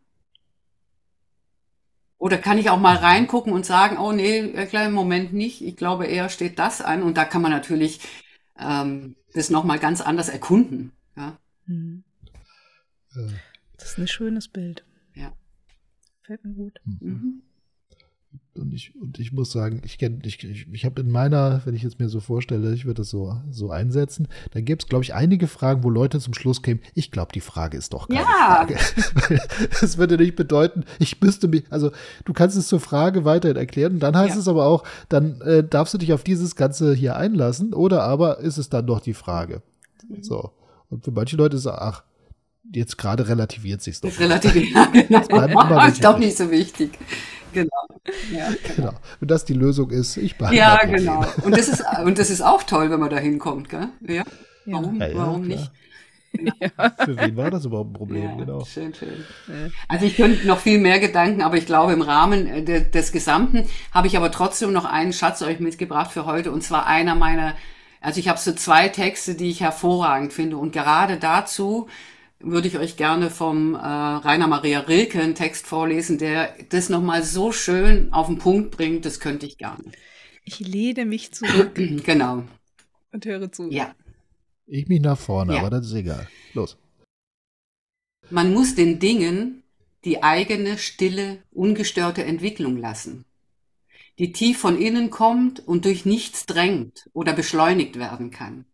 Oder 2.17 2.37
kann 2.37 2.57
ich 2.57 2.69
auch 2.69 2.79
mal 2.79 2.95
reingucken 2.95 3.53
und 3.53 3.65
sagen, 3.65 3.97
oh 3.97 4.11
nee, 4.11 4.65
kleinen 4.67 4.93
Moment 4.93 5.33
nicht, 5.33 5.61
ich 5.61 5.75
glaube 5.75 6.05
eher 6.05 6.29
steht 6.29 6.59
das 6.59 6.81
an. 6.81 7.03
Und 7.03 7.17
da 7.17 7.25
kann 7.25 7.41
man 7.41 7.51
natürlich 7.51 7.99
ähm, 8.57 9.15
das 9.33 9.49
nochmal 9.49 9.79
ganz 9.79 10.01
anders 10.01 10.29
erkunden. 10.29 10.91
Ja? 11.15 11.37
Mhm. 11.65 12.03
Das 13.77 13.91
ist 13.91 13.97
ein 13.97 14.07
schönes 14.07 14.47
Bild. 14.47 14.85
Ja. 15.13 15.33
Fällt 16.23 16.43
mir 16.45 16.53
gut. 16.53 16.79
Mhm. 16.85 16.97
mhm. 17.01 17.41
Und 18.57 18.73
ich, 18.73 18.95
und 18.95 19.19
ich 19.19 19.33
muss 19.33 19.51
sagen, 19.51 19.81
ich 19.83 19.97
kenne, 19.97 20.19
ich, 20.23 20.41
ich, 20.43 20.67
ich 20.71 20.85
habe 20.85 21.01
in 21.01 21.11
meiner, 21.11 21.61
wenn 21.65 21.75
ich 21.75 21.83
jetzt 21.83 21.99
mir 21.99 22.07
so 22.07 22.21
vorstelle, 22.21 22.73
ich 22.73 22.85
würde 22.85 23.01
das 23.01 23.09
so, 23.09 23.35
so 23.51 23.69
einsetzen, 23.69 24.29
dann 24.51 24.63
gibt 24.63 24.83
es, 24.83 24.87
glaube 24.87 25.03
ich, 25.03 25.13
einige 25.13 25.47
Fragen, 25.47 25.83
wo 25.83 25.89
Leute 25.89 26.21
zum 26.21 26.33
Schluss 26.33 26.61
kämen, 26.61 26.79
ich 26.93 27.11
glaube, 27.11 27.33
die 27.33 27.41
Frage 27.41 27.77
ist 27.77 27.91
doch 27.91 28.07
keine 28.07 28.21
ja. 28.21 28.25
Frage. 28.55 28.77
das 29.81 29.97
würde 29.97 30.15
nicht 30.17 30.37
bedeuten, 30.37 30.85
ich 30.99 31.19
müsste 31.19 31.49
mich, 31.49 31.65
also 31.69 31.91
du 32.23 32.31
kannst 32.31 32.55
es 32.55 32.69
zur 32.69 32.79
Frage 32.79 33.25
weiterhin 33.25 33.57
erklären, 33.57 33.99
dann 33.99 34.15
heißt 34.15 34.35
ja. 34.35 34.39
es 34.39 34.47
aber 34.47 34.65
auch, 34.65 34.85
dann 35.09 35.41
äh, 35.41 35.61
darfst 35.61 35.93
du 35.93 35.97
dich 35.97 36.13
auf 36.13 36.23
dieses 36.23 36.55
Ganze 36.55 36.93
hier 36.95 37.17
einlassen, 37.17 37.73
oder 37.73 38.03
aber 38.03 38.39
ist 38.39 38.57
es 38.57 38.69
dann 38.69 38.87
doch 38.87 39.01
die 39.01 39.13
Frage. 39.13 39.63
Mhm. 40.07 40.23
So. 40.23 40.51
Und 40.89 41.03
für 41.03 41.11
manche 41.11 41.35
Leute 41.35 41.57
ist 41.57 41.65
es, 41.65 41.71
ach, 41.71 42.03
jetzt 42.71 42.97
gerade 42.97 43.27
relativiert 43.27 43.81
sich 43.81 43.99
doch. 43.99 44.17
Relativiert, 44.17 44.69
ja, 44.73 44.85
genau. 44.85 45.87
ist 45.87 46.03
doch 46.03 46.17
nicht 46.17 46.37
so 46.37 46.49
wichtig. 46.49 46.97
Genau. 47.55 48.01
Ja, 48.31 48.49
genau. 48.49 48.75
genau. 48.75 48.99
Und 49.21 49.31
das 49.31 49.45
die 49.45 49.53
Lösung 49.53 49.89
ist, 49.89 50.17
ich 50.17 50.37
behalte 50.37 50.57
Ja, 50.57 50.85
genau. 50.85 51.25
Und 51.43 51.57
das, 51.57 51.67
ist, 51.67 51.83
und 52.03 52.19
das 52.19 52.29
ist 52.29 52.41
auch 52.41 52.63
toll, 52.63 52.91
wenn 52.91 52.99
man 52.99 53.09
da 53.09 53.17
hinkommt, 53.17 53.69
gell? 53.69 53.89
Ja. 54.01 54.23
Warum, 54.65 54.99
ja, 54.99 55.07
ja, 55.07 55.17
warum 55.17 55.47
nicht? 55.47 55.71
Ja. 56.59 56.89
Für 57.05 57.17
wen 57.17 57.37
war 57.37 57.49
das 57.49 57.65
überhaupt 57.65 57.91
ein 57.91 57.93
Problem? 57.93 58.23
Ja, 58.23 58.35
genau. 58.35 58.65
Schön, 58.65 58.93
schön. 58.93 59.23
Also 59.87 60.05
ich 60.05 60.17
könnte 60.17 60.45
noch 60.45 60.59
viel 60.59 60.79
mehr 60.79 60.99
Gedanken, 60.99 61.41
aber 61.41 61.57
ich 61.57 61.65
glaube, 61.65 61.93
im 61.93 62.01
Rahmen 62.01 62.47
äh, 62.47 62.61
de, 62.61 62.89
des 62.89 63.11
Gesamten 63.11 63.65
habe 63.93 64.07
ich 64.07 64.17
aber 64.17 64.31
trotzdem 64.31 64.73
noch 64.73 64.85
einen 64.85 65.13
Schatz 65.13 65.41
euch 65.41 65.59
mitgebracht 65.59 66.11
für 66.11 66.25
heute 66.25 66.51
und 66.51 66.61
zwar 66.61 66.87
einer 66.87 67.15
meiner, 67.15 67.55
also 68.01 68.19
ich 68.19 68.27
habe 68.27 68.39
so 68.39 68.51
zwei 68.51 68.89
Texte, 68.89 69.35
die 69.35 69.49
ich 69.49 69.61
hervorragend 69.61 70.33
finde 70.33 70.57
und 70.57 70.73
gerade 70.73 71.17
dazu 71.17 71.87
würde 72.39 72.67
ich 72.67 72.77
euch 72.77 72.97
gerne 72.97 73.29
vom 73.29 73.75
äh, 73.75 73.77
Rainer 73.77 74.47
Maria 74.47 74.81
Rilke 74.81 75.21
einen 75.21 75.35
Text 75.35 75.65
vorlesen, 75.67 76.17
der 76.17 76.55
das 76.69 76.89
nochmal 76.89 77.23
so 77.23 77.51
schön 77.51 78.11
auf 78.13 78.27
den 78.27 78.37
Punkt 78.37 78.71
bringt, 78.71 79.05
das 79.05 79.19
könnte 79.19 79.45
ich 79.45 79.57
gerne. 79.57 79.91
Ich 80.43 80.59
lehne 80.59 81.05
mich 81.05 81.33
zurück. 81.33 81.75
genau. 82.05 82.43
Und 83.11 83.25
höre 83.25 83.51
zu. 83.51 83.69
Ja. 83.71 83.95
Ich 84.67 84.87
mich 84.87 85.01
nach 85.01 85.17
vorne, 85.17 85.55
ja. 85.55 85.59
aber 85.59 85.69
das 85.69 85.87
ist 85.87 85.93
egal. 85.93 86.27
Los. 86.53 86.77
Man 88.29 88.53
muss 88.53 88.75
den 88.75 88.99
Dingen 88.99 89.63
die 90.03 90.23
eigene, 90.23 90.77
stille, 90.77 91.43
ungestörte 91.51 92.23
Entwicklung 92.23 92.77
lassen, 92.77 93.25
die 94.19 94.31
tief 94.31 94.59
von 94.59 94.79
innen 94.79 95.09
kommt 95.09 95.67
und 95.67 95.85
durch 95.85 96.05
nichts 96.05 96.45
drängt 96.45 97.09
oder 97.13 97.33
beschleunigt 97.33 97.97
werden 97.97 98.29
kann. 98.29 98.65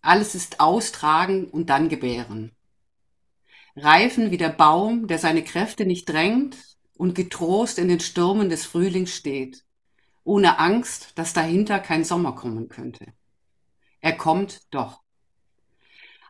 Alles 0.00 0.34
ist 0.34 0.60
austragen 0.60 1.46
und 1.46 1.70
dann 1.70 1.88
gebären 1.88 2.52
reifen 3.76 4.30
wie 4.30 4.36
der 4.36 4.50
Baum, 4.50 5.06
der 5.06 5.18
seine 5.18 5.42
Kräfte 5.42 5.86
nicht 5.86 6.08
drängt 6.08 6.56
und 6.96 7.14
getrost 7.14 7.78
in 7.78 7.88
den 7.88 8.00
Stürmen 8.00 8.48
des 8.48 8.64
Frühlings 8.64 9.14
steht, 9.14 9.64
ohne 10.24 10.58
Angst, 10.58 11.12
dass 11.16 11.32
dahinter 11.32 11.78
kein 11.78 12.04
Sommer 12.04 12.34
kommen 12.34 12.68
könnte. 12.68 13.06
Er 14.00 14.16
kommt 14.16 14.62
doch. 14.70 15.00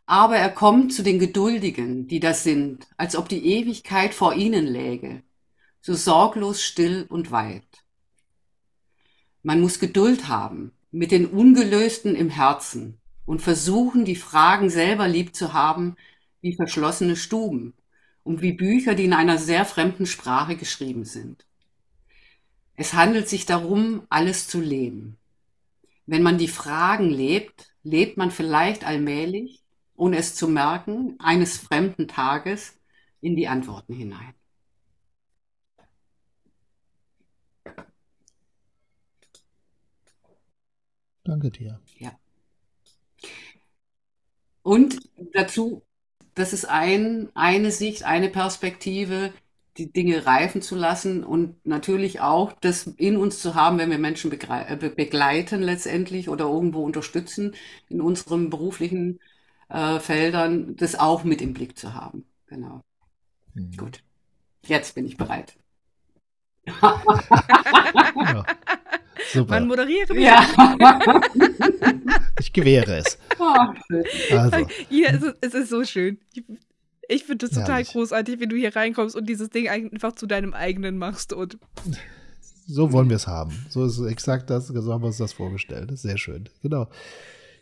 Aber 0.07 0.37
er 0.37 0.51
kommt 0.51 0.93
zu 0.93 1.03
den 1.03 1.19
Geduldigen, 1.19 2.07
die 2.07 2.21
das 2.21 2.43
sind, 2.43 2.87
als 2.97 3.17
ob 3.17 3.29
die 3.29 3.45
Ewigkeit 3.45 4.15
vor 4.15 4.35
ihnen 4.35 4.67
läge, 4.67 5.23
so 5.81 5.95
sorglos 5.95 6.63
still 6.63 7.07
und 7.09 7.31
weit. 7.31 7.85
Man 9.43 9.61
muss 9.61 9.79
Geduld 9.79 10.29
haben 10.29 10.73
mit 10.91 11.11
den 11.11 11.27
Ungelösten 11.27 12.15
im 12.15 12.31
Herzen 12.31 13.01
und 13.25 13.41
versuchen, 13.41 14.05
die 14.05 14.17
Fragen 14.17 14.71
selber 14.71 15.09
lieb 15.09 15.35
zu 15.35 15.53
haben, 15.53 15.97
wie 16.43 16.55
verschlossene 16.55 17.17
Stuben 17.17 17.73
und 18.25 18.43
wie 18.43 18.53
Bücher, 18.53 18.95
die 18.95 19.05
in 19.07 19.15
einer 19.15 19.39
sehr 19.39 19.65
fremden 19.65 20.07
Sprache 20.07 20.57
geschrieben 20.57 21.05
sind. 21.05 21.47
Es 22.75 22.95
handelt 22.95 23.29
sich 23.29 23.47
darum, 23.47 24.07
alles 24.11 24.49
zu 24.49 24.61
leben. 24.61 25.17
Wenn 26.07 26.23
man 26.23 26.39
die 26.39 26.49
Fragen 26.49 27.09
lebt, 27.11 27.73
lebt 27.83 28.17
man 28.17 28.31
vielleicht 28.31 28.85
allmählich, 28.85 29.63
ohne 29.95 30.17
es 30.19 30.35
zu 30.35 30.49
merken, 30.49 31.17
eines 31.19 31.59
fremden 31.59 32.09
Tages 32.09 32.75
in 33.21 33.37
die 33.37 33.49
Antworten 33.49 33.95
hinein. 33.95 34.35
Danke 41.25 41.51
dir. 41.51 41.81
Ja. 41.99 42.19
Und 44.63 44.99
dazu 45.33 45.83
das 46.35 46.53
ist 46.53 46.65
ein, 46.65 47.29
eine 47.35 47.71
Sicht, 47.71 48.05
eine 48.05 48.29
Perspektive, 48.29 49.33
die 49.79 49.91
Dinge 49.91 50.27
reifen 50.27 50.61
zu 50.61 50.77
lassen 50.77 51.25
und 51.25 51.65
natürlich 51.67 52.21
auch 52.21 52.53
das 52.61 52.87
in 52.99 53.17
uns 53.17 53.41
zu 53.41 53.55
haben, 53.55 53.79
wenn 53.79 53.91
wir 53.91 53.99
Menschen 53.99 54.31
äh, 54.31 54.77
begleiten 54.95 55.63
letztendlich 55.63 56.29
oder 56.29 56.45
irgendwo 56.45 56.85
unterstützen 56.85 57.55
in 57.89 58.03
unseren 58.03 58.51
beruflichen 58.51 59.19
äh, 59.71 59.99
Feldern, 59.99 60.77
das 60.77 60.99
auch 60.99 61.25
mit 61.25 61.41
im 61.41 61.55
Blick 61.55 61.79
zu 61.79 61.95
haben. 61.95 62.27
Genau. 62.47 62.83
Mhm. 63.55 63.77
Gut. 63.77 64.03
Jetzt 64.65 64.95
bin 64.95 65.07
ich 65.07 65.17
bereit. 65.17 65.57
ja. 66.83 68.45
Super. 69.33 69.55
Man 69.55 69.67
moderiere 69.69 70.15
mich. 70.15 70.25
Ja. 70.25 70.47
ich 72.43 72.53
gewähre 72.53 72.97
es. 72.97 73.19
Oh, 73.39 74.37
also. 74.37 74.67
Ja, 74.89 75.11
es, 75.11 75.23
ist, 75.23 75.37
es 75.41 75.55
ist 75.55 75.71
so 75.71 75.85
schön. 75.85 76.19
Ich, 76.33 76.45
ich 77.09 77.25
finde 77.25 77.47
das 77.47 77.57
total 77.57 77.71
Herrlich. 77.71 77.93
großartig, 77.93 78.39
wenn 78.39 78.51
du 78.51 78.57
hier 78.57 78.77
reinkommst 78.77 79.17
und 79.17 79.29
dieses 79.29 79.51
Ding 79.51 79.69
einfach 79.69 80.13
zu 80.13 80.27
deinem 80.27 80.55
eigenen 80.55 80.97
machst. 80.97 81.33
Und 81.33 81.59
so 82.67 82.93
wollen 82.93 83.09
wir 83.09 83.17
es 83.17 83.27
haben. 83.27 83.67
So 83.69 83.85
ist 83.85 83.99
exakt 84.01 84.49
das, 84.49 84.69
so 84.69 84.93
haben 84.93 85.03
wir 85.03 85.09
uns 85.09 85.17
das 85.17 85.33
vorgestellt. 85.33 85.91
Das 85.91 85.97
ist 85.97 86.03
sehr 86.03 86.19
schön. 86.19 86.49
Genau. 86.63 86.89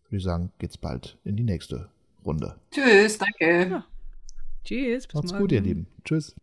würde 0.10 0.18
ich 0.18 0.24
sagen, 0.24 0.52
geht's 0.60 0.78
bald 0.78 1.18
in 1.24 1.36
die 1.36 1.44
nächste 1.44 1.90
Runde. 2.24 2.54
Tschüss, 2.70 3.18
danke. 3.18 3.70
Ja. 3.72 3.84
Tschüss. 4.64 5.08
Bis 5.08 5.16
Macht's 5.16 5.32
morgen. 5.32 5.44
gut, 5.44 5.52
ihr 5.54 5.62
Lieben. 5.62 5.88
Tschüss. 6.06 6.36